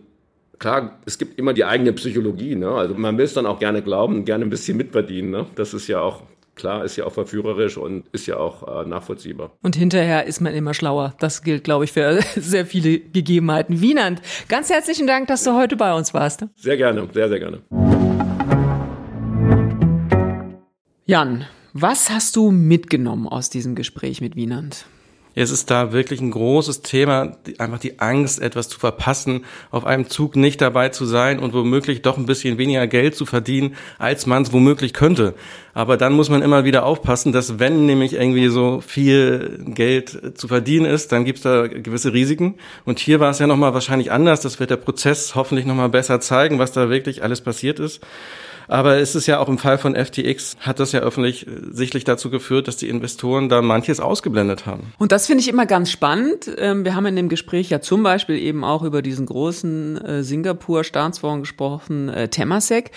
Klar, 0.60 0.98
es 1.06 1.20
gibt 1.20 1.38
immer 1.38 1.54
die 1.54 1.66
eigene 1.66 1.94
Psychologie. 1.94 2.56
Ne? 2.56 2.68
Also 2.72 2.96
man 2.96 3.16
will 3.20 3.26
es 3.26 3.36
dann 3.36 3.46
auch 3.46 3.60
gerne 3.60 3.84
glauben 3.84 4.16
und 4.16 4.26
gerne 4.26 4.44
ein 4.44 4.50
bisschen 4.50 4.76
mitverdienen. 4.76 5.30
Ne? 5.30 5.46
Das 5.54 5.76
ist 5.76 5.88
ja 5.88 6.02
auch 6.02 6.24
klar, 6.58 6.84
ist 6.84 6.98
ja 6.98 7.06
auch 7.06 7.14
verführerisch 7.14 7.78
und 7.78 8.06
ist 8.12 8.26
ja 8.26 8.38
auch 8.38 8.84
äh, 8.84 8.88
nachvollziehbar. 8.88 9.52
Und 9.62 9.76
hinterher 9.76 10.26
ist 10.26 10.42
man 10.42 10.54
immer 10.54 10.74
schlauer. 10.74 11.14
Das 11.20 11.44
gilt, 11.44 11.64
glaube 11.64 11.86
ich, 11.86 11.94
für 11.94 12.20
sehr 12.36 12.66
viele 12.66 13.00
Gegebenheiten. 13.00 13.80
Wienand, 13.80 14.22
ganz 14.50 14.70
herzlichen 14.70 15.08
Dank, 15.08 15.28
dass 15.28 15.44
du 15.44 15.54
heute 15.56 15.78
bei 15.78 15.94
uns 15.94 16.14
warst. 16.14 16.46
Sehr 16.56 16.78
gerne, 16.78 17.08
sehr, 17.14 17.30
sehr 17.30 17.40
gerne. 17.40 17.62
Jan, 21.06 21.46
was 21.72 22.10
hast 22.10 22.36
du 22.36 22.52
mitgenommen 22.52 23.28
aus 23.28 23.50
diesem 23.50 23.76
Gespräch 23.76 24.20
mit 24.20 24.36
Wienand? 24.36 24.88
Es 25.40 25.52
ist 25.52 25.70
da 25.70 25.92
wirklich 25.92 26.20
ein 26.20 26.32
großes 26.32 26.82
Thema, 26.82 27.38
einfach 27.60 27.78
die 27.78 28.00
Angst, 28.00 28.42
etwas 28.42 28.70
zu 28.70 28.80
verpassen, 28.80 29.46
auf 29.70 29.86
einem 29.86 30.10
Zug 30.10 30.36
nicht 30.36 30.60
dabei 30.62 30.90
zu 30.90 31.06
sein 31.06 31.38
und 31.38 31.54
womöglich 31.54 32.02
doch 32.02 32.18
ein 32.18 32.26
bisschen 32.26 32.58
weniger 32.58 32.88
Geld 32.88 33.16
zu 33.16 33.28
verdienen, 33.28 33.76
als 34.00 34.26
man 34.26 34.42
es 34.42 34.52
womöglich 34.52 34.94
könnte. 34.94 35.36
Aber 35.76 35.96
dann 35.96 36.14
muss 36.14 36.32
man 36.32 36.42
immer 36.42 36.66
wieder 36.66 36.88
aufpassen, 36.88 37.34
dass 37.34 37.60
wenn 37.60 37.86
nämlich 37.86 38.14
irgendwie 38.14 38.48
so 38.48 38.82
viel 38.82 39.64
Geld 39.64 40.40
zu 40.40 40.48
verdienen 40.48 40.88
ist, 40.88 41.12
dann 41.12 41.24
gibt 41.24 41.38
es 41.38 41.44
da 41.44 41.68
gewisse 41.68 42.14
Risiken. 42.14 42.56
Und 42.84 42.98
hier 42.98 43.20
war 43.20 43.30
es 43.30 43.38
ja 43.38 43.46
nochmal 43.46 43.76
wahrscheinlich 43.76 44.12
anders. 44.12 44.42
Das 44.42 44.60
wird 44.60 44.72
der 44.72 44.78
Prozess 44.78 45.36
hoffentlich 45.36 45.68
nochmal 45.68 45.90
besser 45.90 46.20
zeigen, 46.20 46.58
was 46.58 46.72
da 46.72 46.90
wirklich 46.90 47.22
alles 47.22 47.42
passiert 47.42 47.80
ist. 47.80 48.02
Aber 48.68 48.98
es 48.98 49.16
ist 49.16 49.28
ja 49.28 49.40
auch 49.40 49.48
im 49.48 49.58
Fall 49.58 49.78
von 49.78 49.96
FTX, 49.96 50.58
hat 50.60 50.80
das 50.80 50.92
ja 50.92 51.00
öffentlich 51.00 51.48
äh, 51.48 51.52
sichtlich 51.72 52.04
dazu 52.04 52.30
geführt, 52.30 52.68
dass 52.68 52.78
die 52.78 52.90
Investoren 52.90 53.50
da 53.50 53.62
manches 53.62 54.00
ausgeblendet 54.00 54.66
haben. 54.66 54.94
Und 54.98 55.12
das 55.12 55.28
finde 55.28 55.42
ich 55.42 55.48
immer 55.48 55.66
ganz 55.66 55.92
spannend. 55.92 56.50
Ähm, 56.58 56.86
wir 56.86 56.96
haben 56.96 57.06
in 57.06 57.16
dem 57.16 57.30
Gespräch 57.30 57.70
ja 57.70 57.82
zum 57.82 58.04
Beispiel 58.04 58.38
eben 58.38 58.64
auch 58.64 58.84
über 58.84 59.02
diesen 59.02 59.26
großen 59.26 59.98
äh, 60.04 60.24
Singapur-Staatsfonds 60.24 61.42
gesprochen, 61.42 62.10
äh, 62.10 62.28
Temasek. 62.28 62.92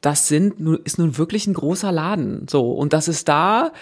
Das 0.00 0.26
sind, 0.26 0.54
ist 0.84 0.98
nun 0.98 1.16
wirklich 1.16 1.46
ein 1.46 1.54
großer 1.54 1.92
Laden. 1.92 2.46
So. 2.50 2.72
Und 2.72 2.92
das 2.92 3.06
ist 3.06 3.28
da 3.28 3.72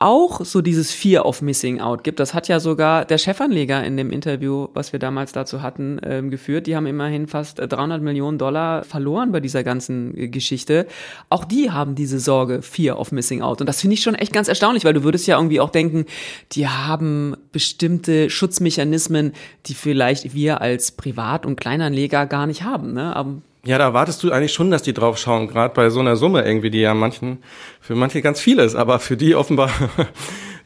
auch 0.00 0.46
so 0.46 0.62
dieses 0.62 0.92
Fear 0.92 1.26
of 1.26 1.42
Missing 1.42 1.80
Out 1.80 2.04
gibt. 2.04 2.20
Das 2.20 2.32
hat 2.32 2.48
ja 2.48 2.58
sogar 2.58 3.04
der 3.04 3.18
Chefanleger 3.18 3.84
in 3.84 3.98
dem 3.98 4.10
Interview, 4.10 4.68
was 4.72 4.92
wir 4.92 4.98
damals 4.98 5.32
dazu 5.32 5.60
hatten, 5.60 6.00
ähm, 6.02 6.30
geführt. 6.30 6.66
Die 6.66 6.74
haben 6.74 6.86
immerhin 6.86 7.26
fast 7.26 7.58
300 7.58 8.00
Millionen 8.00 8.38
Dollar 8.38 8.82
verloren 8.84 9.30
bei 9.30 9.40
dieser 9.40 9.62
ganzen 9.62 10.16
äh, 10.16 10.28
Geschichte. 10.28 10.86
Auch 11.28 11.44
die 11.44 11.70
haben 11.70 11.94
diese 11.94 12.18
Sorge 12.18 12.62
Fear 12.62 12.98
of 12.98 13.12
Missing 13.12 13.42
Out. 13.42 13.60
Und 13.60 13.66
das 13.66 13.82
finde 13.82 13.94
ich 13.94 14.02
schon 14.02 14.14
echt 14.14 14.32
ganz 14.32 14.48
erstaunlich, 14.48 14.86
weil 14.86 14.94
du 14.94 15.04
würdest 15.04 15.26
ja 15.26 15.36
irgendwie 15.36 15.60
auch 15.60 15.70
denken, 15.70 16.06
die 16.52 16.66
haben 16.66 17.36
bestimmte 17.52 18.30
Schutzmechanismen, 18.30 19.32
die 19.66 19.74
vielleicht 19.74 20.32
wir 20.32 20.62
als 20.62 20.92
Privat- 20.92 21.44
und 21.44 21.60
Kleinanleger 21.60 22.24
gar 22.24 22.46
nicht 22.46 22.62
haben. 22.62 22.94
Ne? 22.94 23.14
Aber 23.14 23.42
ja, 23.64 23.78
da 23.78 23.84
erwartest 23.84 24.22
du 24.22 24.32
eigentlich 24.32 24.52
schon, 24.52 24.70
dass 24.70 24.82
die 24.82 24.94
drauf 24.94 25.18
schauen, 25.18 25.48
gerade 25.48 25.74
bei 25.74 25.90
so 25.90 26.00
einer 26.00 26.16
Summe 26.16 26.44
irgendwie, 26.44 26.70
die 26.70 26.80
ja 26.80 26.94
manchen, 26.94 27.42
für 27.80 27.94
manche 27.94 28.22
ganz 28.22 28.40
viel 28.40 28.58
ist, 28.58 28.74
aber 28.74 28.98
für 28.98 29.16
die 29.16 29.34
offenbar 29.34 29.70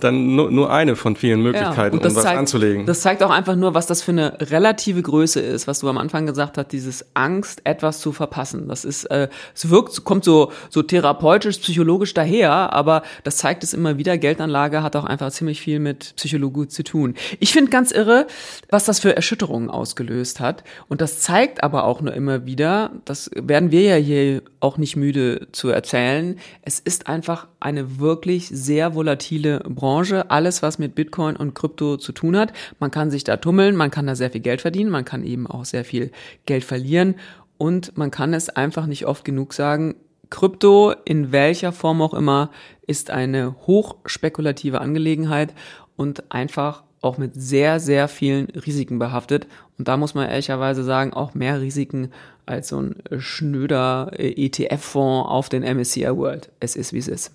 dann 0.01 0.35
nur, 0.35 0.51
nur 0.51 0.73
eine 0.73 0.97
von 0.97 1.17
vielen 1.17 1.43
Möglichkeiten, 1.43 1.99
ja, 1.99 2.09
um 2.09 2.17
was 2.17 2.23
zeigt, 2.23 2.39
anzulegen. 2.39 2.87
Das 2.87 3.01
zeigt 3.01 3.23
auch 3.23 3.31
einfach 3.31 3.57
nur, 3.57 3.75
was 3.75 3.87
das 3.87 4.03
für 4.03 4.13
eine 4.13 4.39
relative 4.41 5.03
Größe 5.03 5.41
ist, 5.41 5.67
was 5.67 5.81
du 5.81 5.89
am 5.89 5.99
Anfang 5.99 6.27
gesagt 6.27 6.59
hast, 6.59 6.73
dieses 6.73 7.07
Angst, 7.15 7.63
etwas 7.65 8.01
zu 8.01 8.13
verpassen. 8.13 8.69
Das 8.69 8.85
ist, 8.85 9.05
äh, 9.07 9.29
es 9.55 9.71
wirkt, 9.71 10.05
kommt 10.05 10.25
so, 10.25 10.53
so 10.71 10.83
therapeutisch, 10.83 11.59
psychologisch 11.59 12.15
daher, 12.15 12.73
aber 12.73 13.03
das 13.23 13.37
zeigt 13.37 13.63
es 13.63 13.75
immer 13.75 13.99
wieder. 13.99 14.19
Geldanlage 14.19 14.83
hat 14.83 14.97
auch 14.97 15.05
einfach 15.05 15.31
ziemlich 15.31 15.61
viel 15.61 15.79
mit 15.79 16.15
Psychologie 16.17 16.69
zu 16.69 16.83
tun. 16.83 17.15
Ich 17.41 17.53
finde 17.53 17.71
ganz 17.71 17.91
irre, 17.91 18.27
was 18.71 18.85
das 18.85 19.01
für 19.01 19.15
Erschütterungen 19.15 19.71
ausgelöst 19.71 20.41
hat. 20.41 20.65
Und 20.89 21.01
das 21.01 21.21
zeigt 21.21 21.63
aber 21.63 21.85
auch 21.85 22.01
nur 22.01 22.15
immer 22.15 22.47
wieder, 22.47 22.91
das 23.05 23.31
werden 23.35 23.71
wir 23.71 23.83
ja 23.83 23.97
hier 23.97 24.43
auch 24.61 24.79
nicht 24.79 24.97
müde 24.97 25.49
zu 25.53 25.69
erzählen. 25.69 26.39
Es 26.63 26.81
ist 26.81 27.07
einfach 27.07 27.47
eine 27.65 27.99
wirklich 27.99 28.49
sehr 28.49 28.95
volatile 28.95 29.61
Branche. 29.61 30.31
Alles, 30.31 30.63
was 30.63 30.79
mit 30.79 30.95
Bitcoin 30.95 31.35
und 31.35 31.55
Krypto 31.55 31.97
zu 31.97 32.13
tun 32.13 32.37
hat. 32.37 32.53
Man 32.79 32.91
kann 32.91 33.11
sich 33.11 33.25
da 33.25 33.39
tummeln, 33.39 33.75
man 33.75 33.91
kann 33.91 34.07
da 34.07 34.15
sehr 34.15 34.31
viel 34.31 34.43
Geld 34.43 34.61
verdienen, 34.61 34.91
man 34.91 35.07
kann 35.07 35.25
eben 35.25 35.47
auch 35.47 35.65
sehr 35.65 35.85
viel 35.85 36.11
Geld 36.45 36.63
verlieren. 36.63 37.15
Und 37.57 37.97
man 37.97 38.11
kann 38.11 38.35
es 38.35 38.51
einfach 38.51 38.85
nicht 38.85 39.07
oft 39.07 39.25
genug 39.25 39.55
sagen, 39.55 39.95
Krypto 40.29 40.93
in 41.07 41.33
welcher 41.33 41.73
Form 41.73 42.03
auch 42.03 42.13
immer 42.13 42.51
ist 42.87 43.11
eine 43.11 43.57
hochspekulative 43.67 44.81
Angelegenheit 44.81 45.55
und 45.97 46.31
einfach 46.33 46.83
auch 47.01 47.17
mit 47.17 47.33
sehr, 47.35 47.81
sehr 47.81 48.09
vielen 48.09 48.47
Risiken 48.51 48.99
behaftet. 48.99 49.47
Und 49.79 49.89
da 49.89 49.97
muss 49.97 50.15
man 50.15 50.29
ehrlicherweise 50.29 50.85
sagen, 50.85 51.15
auch 51.15 51.35
mehr 51.35 51.63
Risiken 51.63 52.11
als 52.45 52.69
so 52.69 52.81
ein 52.81 52.97
schnöder 53.19 54.11
ETF-Fonds 54.19 55.31
auf 55.31 55.49
den 55.49 55.63
MSCI 55.63 56.15
World. 56.15 56.51
Es 56.61 56.77
ist, 56.77 56.93
wie 56.93 56.99
es 56.99 57.09
ist. 57.09 57.33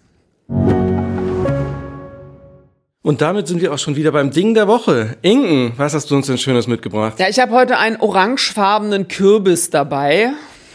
Und 3.02 3.22
damit 3.22 3.48
sind 3.48 3.62
wir 3.62 3.74
auch 3.74 3.78
schon 3.78 3.96
wieder 3.96 4.12
beim 4.12 4.32
Ding 4.32 4.54
der 4.54 4.68
Woche. 4.68 5.18
Inken, 5.22 5.74
was 5.78 5.94
hast 5.94 6.12
du 6.12 6.16
uns 6.16 6.28
denn 6.28 6.38
Schönes 6.38 6.68
mitgebracht? 6.68 7.20
Ja, 7.20 7.28
ich 7.28 7.40
habe 7.40 7.54
heute 7.54 7.78
einen 7.78 7.98
orangefarbenen 7.98 9.08
Kürbis 9.08 9.70
dabei. 9.70 10.34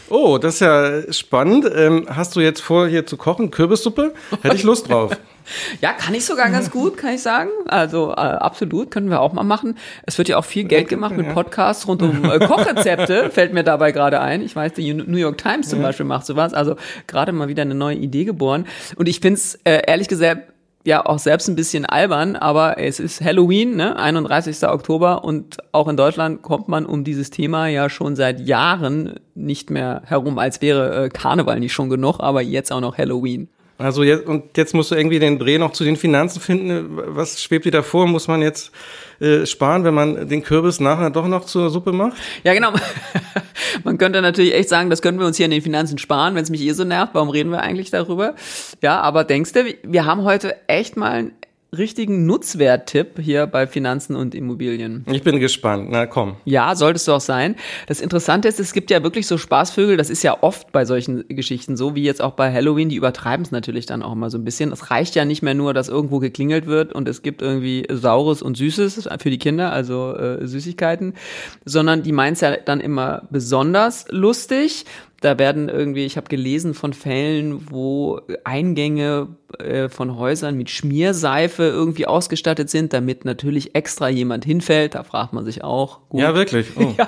Oh, 0.09 0.37
das 0.37 0.55
ist 0.55 0.59
ja 0.61 1.11
spannend. 1.11 1.69
Ähm, 1.73 2.05
hast 2.09 2.35
du 2.35 2.39
jetzt 2.39 2.61
vor, 2.61 2.87
hier 2.87 3.05
zu 3.05 3.17
kochen? 3.17 3.51
Kürbissuppe? 3.51 4.13
Hätte 4.41 4.55
ich 4.55 4.63
Lust 4.63 4.89
drauf. 4.89 5.17
Ja, 5.79 5.93
kann 5.93 6.15
ich 6.15 6.25
sogar 6.25 6.49
ganz 6.49 6.71
gut, 6.71 6.97
kann 6.97 7.13
ich 7.13 7.21
sagen. 7.21 7.49
Also 7.67 8.11
äh, 8.11 8.15
absolut, 8.15 8.89
können 8.89 9.11
wir 9.11 9.21
auch 9.21 9.31
mal 9.31 9.43
machen. 9.43 9.77
Es 10.03 10.17
wird 10.17 10.27
ja 10.27 10.37
auch 10.37 10.45
viel 10.45 10.63
Geld 10.63 10.89
gemacht 10.89 11.15
mit 11.15 11.31
Podcasts 11.33 11.87
rund 11.87 12.01
um 12.01 12.25
äh, 12.25 12.39
Kochrezepte, 12.39 13.29
fällt 13.31 13.53
mir 13.53 13.63
dabei 13.63 13.91
gerade 13.91 14.21
ein. 14.21 14.41
Ich 14.41 14.55
weiß, 14.55 14.73
die 14.73 14.93
New 14.93 15.17
York 15.17 15.37
Times 15.37 15.69
zum. 15.69 15.83
Beispiel 15.83 16.07
macht 16.07 16.25
sowas. 16.25 16.55
Also 16.55 16.77
gerade 17.05 17.31
mal 17.31 17.47
wieder 17.47 17.61
eine 17.61 17.75
neue 17.75 17.95
Idee 17.95 18.25
geboren. 18.25 18.65
Und 18.95 19.07
ich 19.07 19.19
find's 19.19 19.59
äh, 19.65 19.81
ehrlich 19.85 20.07
gesagt 20.07 20.51
ja 20.85 21.05
auch 21.05 21.19
selbst 21.19 21.49
ein 21.49 21.55
bisschen 21.55 21.85
albern, 21.85 22.35
aber 22.35 22.77
es 22.77 22.99
ist 22.99 23.19
Halloween, 23.19 23.75
ne? 23.75 23.97
31. 23.97 24.63
Oktober 24.67 25.23
und 25.23 25.57
auch 25.71 25.87
in 25.87 25.97
Deutschland 25.97 26.43
kommt 26.43 26.67
man 26.67 26.85
um 26.85 27.03
dieses 27.03 27.31
Thema 27.31 27.67
ja 27.67 27.89
schon 27.89 28.15
seit 28.15 28.39
Jahren 28.39 29.19
nicht 29.33 29.71
mehr 29.71 30.03
herum, 30.05 30.37
als 30.37 30.61
wäre 30.61 31.05
äh, 31.05 31.09
Karneval 31.09 31.59
nicht 31.59 31.73
schon 31.73 31.89
genug, 31.89 32.19
aber 32.19 32.41
jetzt 32.41 32.71
auch 32.71 32.81
noch 32.81 32.97
Halloween. 32.97 33.49
Also 33.77 34.03
jetzt, 34.03 34.25
und 34.25 34.55
jetzt 34.55 34.73
musst 34.73 34.91
du 34.91 34.95
irgendwie 34.95 35.19
den 35.19 35.37
Dreh 35.37 35.57
noch 35.57 35.73
zu 35.73 35.83
den 35.83 35.97
Finanzen 35.97 36.39
finden. 36.39 36.97
Was 37.15 37.41
schwebt 37.41 37.65
dir 37.65 37.71
da 37.71 37.81
vor? 37.81 38.07
Muss 38.07 38.29
man 38.29 38.41
jetzt 38.41 38.71
äh, 39.19 39.45
sparen, 39.45 39.83
wenn 39.83 39.93
man 39.93 40.29
den 40.29 40.43
Kürbis 40.43 40.79
nachher 40.79 41.09
doch 41.09 41.27
noch 41.27 41.45
zur 41.45 41.69
Suppe 41.69 41.91
macht? 41.91 42.15
Ja, 42.43 42.53
genau. 42.53 42.71
man 43.83 43.97
könnte 43.97 44.21
natürlich 44.21 44.53
echt 44.53 44.69
sagen, 44.69 44.89
das 44.89 45.01
können 45.01 45.19
wir 45.19 45.25
uns 45.25 45.35
hier 45.35 45.45
in 45.45 45.51
den 45.51 45.61
Finanzen 45.61 45.97
sparen, 45.97 46.35
wenn 46.35 46.43
es 46.43 46.49
mich 46.49 46.61
eh 46.61 46.71
so 46.71 46.85
nervt. 46.85 47.13
Warum 47.13 47.29
reden 47.29 47.49
wir 47.49 47.61
eigentlich 47.61 47.91
darüber? 47.91 48.35
Ja, 48.81 49.01
aber 49.01 49.25
denkst 49.25 49.51
du, 49.51 49.65
wir 49.83 50.05
haben 50.05 50.23
heute 50.23 50.55
echt 50.67 50.95
mal 50.95 51.11
ein 51.11 51.31
richtigen 51.77 52.25
Nutzwerttipp 52.25 53.19
hier 53.19 53.47
bei 53.47 53.67
Finanzen 53.67 54.15
und 54.15 54.35
Immobilien. 54.35 55.05
Ich 55.11 55.23
bin 55.23 55.39
gespannt. 55.39 55.87
Na 55.89 56.05
komm. 56.05 56.35
Ja, 56.45 56.75
solltest 56.75 57.07
du 57.07 57.13
auch 57.13 57.21
sein. 57.21 57.55
Das 57.87 58.01
Interessante 58.01 58.47
ist, 58.47 58.59
es 58.59 58.73
gibt 58.73 58.91
ja 58.91 59.03
wirklich 59.03 59.27
so 59.27 59.37
Spaßvögel. 59.37 59.97
Das 59.97 60.09
ist 60.09 60.23
ja 60.23 60.41
oft 60.41 60.71
bei 60.71 60.85
solchen 60.85 61.27
Geschichten 61.27 61.77
so, 61.77 61.95
wie 61.95 62.03
jetzt 62.03 62.21
auch 62.21 62.33
bei 62.33 62.51
Halloween. 62.51 62.89
Die 62.89 62.95
übertreiben 62.95 63.45
es 63.45 63.51
natürlich 63.51 63.85
dann 63.85 64.03
auch 64.03 64.13
immer 64.13 64.29
so 64.29 64.37
ein 64.37 64.45
bisschen. 64.45 64.71
Es 64.71 64.91
reicht 64.91 65.15
ja 65.15 65.25
nicht 65.25 65.41
mehr 65.41 65.53
nur, 65.53 65.73
dass 65.73 65.89
irgendwo 65.89 66.19
geklingelt 66.19 66.65
wird 66.67 66.93
und 66.93 67.07
es 67.07 67.21
gibt 67.21 67.41
irgendwie 67.41 67.85
Saures 67.91 68.41
und 68.41 68.57
Süßes 68.57 69.09
für 69.19 69.29
die 69.29 69.39
Kinder, 69.39 69.71
also 69.71 70.15
äh, 70.15 70.45
Süßigkeiten, 70.45 71.13
sondern 71.65 72.03
die 72.03 72.11
meint 72.11 72.35
es 72.35 72.41
ja 72.41 72.57
dann 72.57 72.79
immer 72.79 73.23
besonders 73.29 74.05
lustig 74.09 74.85
da 75.25 75.39
werden 75.39 75.69
irgendwie, 75.69 76.05
ich 76.05 76.17
habe 76.17 76.27
gelesen 76.27 76.73
von 76.73 76.93
Fällen, 76.93 77.71
wo 77.71 78.21
Eingänge 78.43 79.29
äh, 79.59 79.89
von 79.89 80.17
Häusern 80.17 80.55
mit 80.55 80.69
Schmierseife 80.69 81.63
irgendwie 81.63 82.07
ausgestattet 82.07 82.69
sind, 82.69 82.93
damit 82.93 83.25
natürlich 83.25 83.75
extra 83.75 84.09
jemand 84.09 84.45
hinfällt. 84.45 84.95
Da 84.95 85.03
fragt 85.03 85.33
man 85.33 85.45
sich 85.45 85.63
auch. 85.63 85.99
Gut. 86.09 86.21
Ja, 86.21 86.35
wirklich. 86.35 86.67
Oh. 86.75 86.93
ja, 86.97 87.07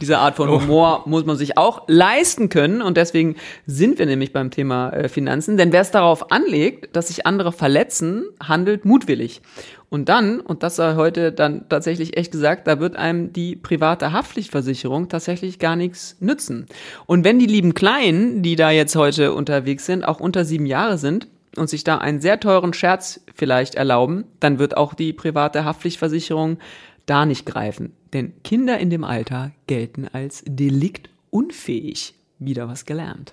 diese 0.00 0.18
Art 0.18 0.36
von 0.36 0.50
Humor 0.50 1.02
oh. 1.04 1.08
muss 1.08 1.24
man 1.24 1.36
sich 1.36 1.58
auch 1.58 1.84
leisten 1.86 2.48
können. 2.48 2.82
Und 2.82 2.96
deswegen 2.96 3.36
sind 3.66 3.98
wir 3.98 4.06
nämlich 4.06 4.32
beim 4.32 4.50
Thema 4.50 4.90
äh, 4.90 5.08
Finanzen. 5.08 5.56
Denn 5.56 5.72
wer 5.72 5.80
es 5.80 5.90
darauf 5.90 6.30
anlegt, 6.30 6.94
dass 6.96 7.08
sich 7.08 7.26
andere 7.26 7.52
verletzen, 7.52 8.24
handelt 8.40 8.84
mutwillig. 8.84 9.42
Und 9.88 10.08
dann, 10.08 10.40
und 10.40 10.62
das 10.62 10.76
sei 10.76 10.96
heute 10.96 11.32
dann 11.32 11.68
tatsächlich 11.68 12.16
echt 12.16 12.32
gesagt, 12.32 12.66
da 12.66 12.80
wird 12.80 12.96
einem 12.96 13.32
die 13.32 13.54
private 13.54 14.12
Haftpflichtversicherung 14.12 15.08
tatsächlich 15.08 15.58
gar 15.58 15.76
nichts 15.76 16.16
nützen. 16.20 16.66
Und 17.06 17.24
wenn 17.24 17.38
die 17.38 17.46
lieben 17.46 17.74
Kleinen, 17.74 18.42
die 18.42 18.56
da 18.56 18.70
jetzt 18.70 18.96
heute 18.96 19.32
unterwegs 19.32 19.86
sind, 19.86 20.04
auch 20.04 20.18
unter 20.18 20.44
sieben 20.44 20.66
Jahre 20.66 20.98
sind, 20.98 21.28
und 21.58 21.68
sich 21.68 21.84
da 21.84 21.98
einen 21.98 22.20
sehr 22.20 22.40
teuren 22.40 22.72
Scherz 22.72 23.20
vielleicht 23.34 23.74
erlauben, 23.74 24.24
dann 24.40 24.58
wird 24.58 24.76
auch 24.76 24.94
die 24.94 25.12
private 25.12 25.64
Haftpflichtversicherung 25.64 26.58
da 27.06 27.26
nicht 27.26 27.46
greifen. 27.46 27.92
Denn 28.12 28.32
Kinder 28.42 28.78
in 28.78 28.90
dem 28.90 29.04
Alter 29.04 29.52
gelten 29.66 30.08
als 30.12 30.42
deliktunfähig. 30.46 32.14
Wieder 32.38 32.68
was 32.68 32.84
gelernt. 32.84 33.32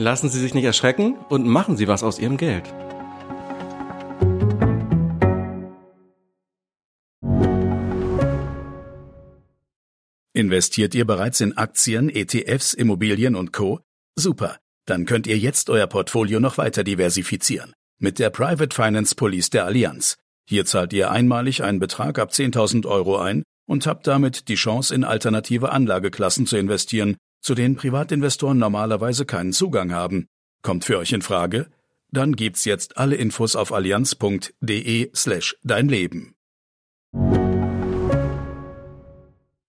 Lassen 0.00 0.30
Sie 0.30 0.38
sich 0.38 0.54
nicht 0.54 0.64
erschrecken 0.64 1.16
und 1.28 1.44
machen 1.44 1.76
Sie 1.76 1.88
was 1.88 2.04
aus 2.04 2.20
Ihrem 2.20 2.36
Geld. 2.36 2.72
Investiert 10.32 10.94
ihr 10.94 11.04
bereits 11.04 11.40
in 11.40 11.56
Aktien, 11.56 12.10
ETFs, 12.10 12.74
Immobilien 12.74 13.34
und 13.34 13.52
Co? 13.52 13.80
Super, 14.14 14.58
dann 14.86 15.04
könnt 15.04 15.26
ihr 15.26 15.36
jetzt 15.36 15.68
euer 15.68 15.88
Portfolio 15.88 16.38
noch 16.38 16.58
weiter 16.58 16.84
diversifizieren 16.84 17.72
mit 17.98 18.20
der 18.20 18.30
Private 18.30 18.72
Finance 18.72 19.16
Police 19.16 19.50
der 19.50 19.64
Allianz. 19.64 20.14
Hier 20.48 20.64
zahlt 20.64 20.92
ihr 20.92 21.10
einmalig 21.10 21.64
einen 21.64 21.80
Betrag 21.80 22.20
ab 22.20 22.30
10.000 22.30 22.86
Euro 22.86 23.18
ein 23.18 23.42
und 23.66 23.88
habt 23.88 24.06
damit 24.06 24.46
die 24.48 24.54
Chance, 24.54 24.94
in 24.94 25.02
alternative 25.02 25.72
Anlageklassen 25.72 26.46
zu 26.46 26.56
investieren, 26.56 27.16
zu 27.40 27.54
denen 27.54 27.76
Privatinvestoren 27.76 28.58
normalerweise 28.58 29.26
keinen 29.26 29.52
Zugang 29.52 29.92
haben. 29.92 30.28
Kommt 30.62 30.84
für 30.84 30.98
euch 30.98 31.12
in 31.12 31.22
Frage? 31.22 31.68
Dann 32.10 32.34
gibt's 32.36 32.64
jetzt 32.64 32.96
alle 32.96 33.16
Infos 33.16 33.54
auf 33.54 33.72
allianz.de 33.72 35.10
slash 35.14 35.56
dein 35.62 35.88
Leben. 35.88 36.37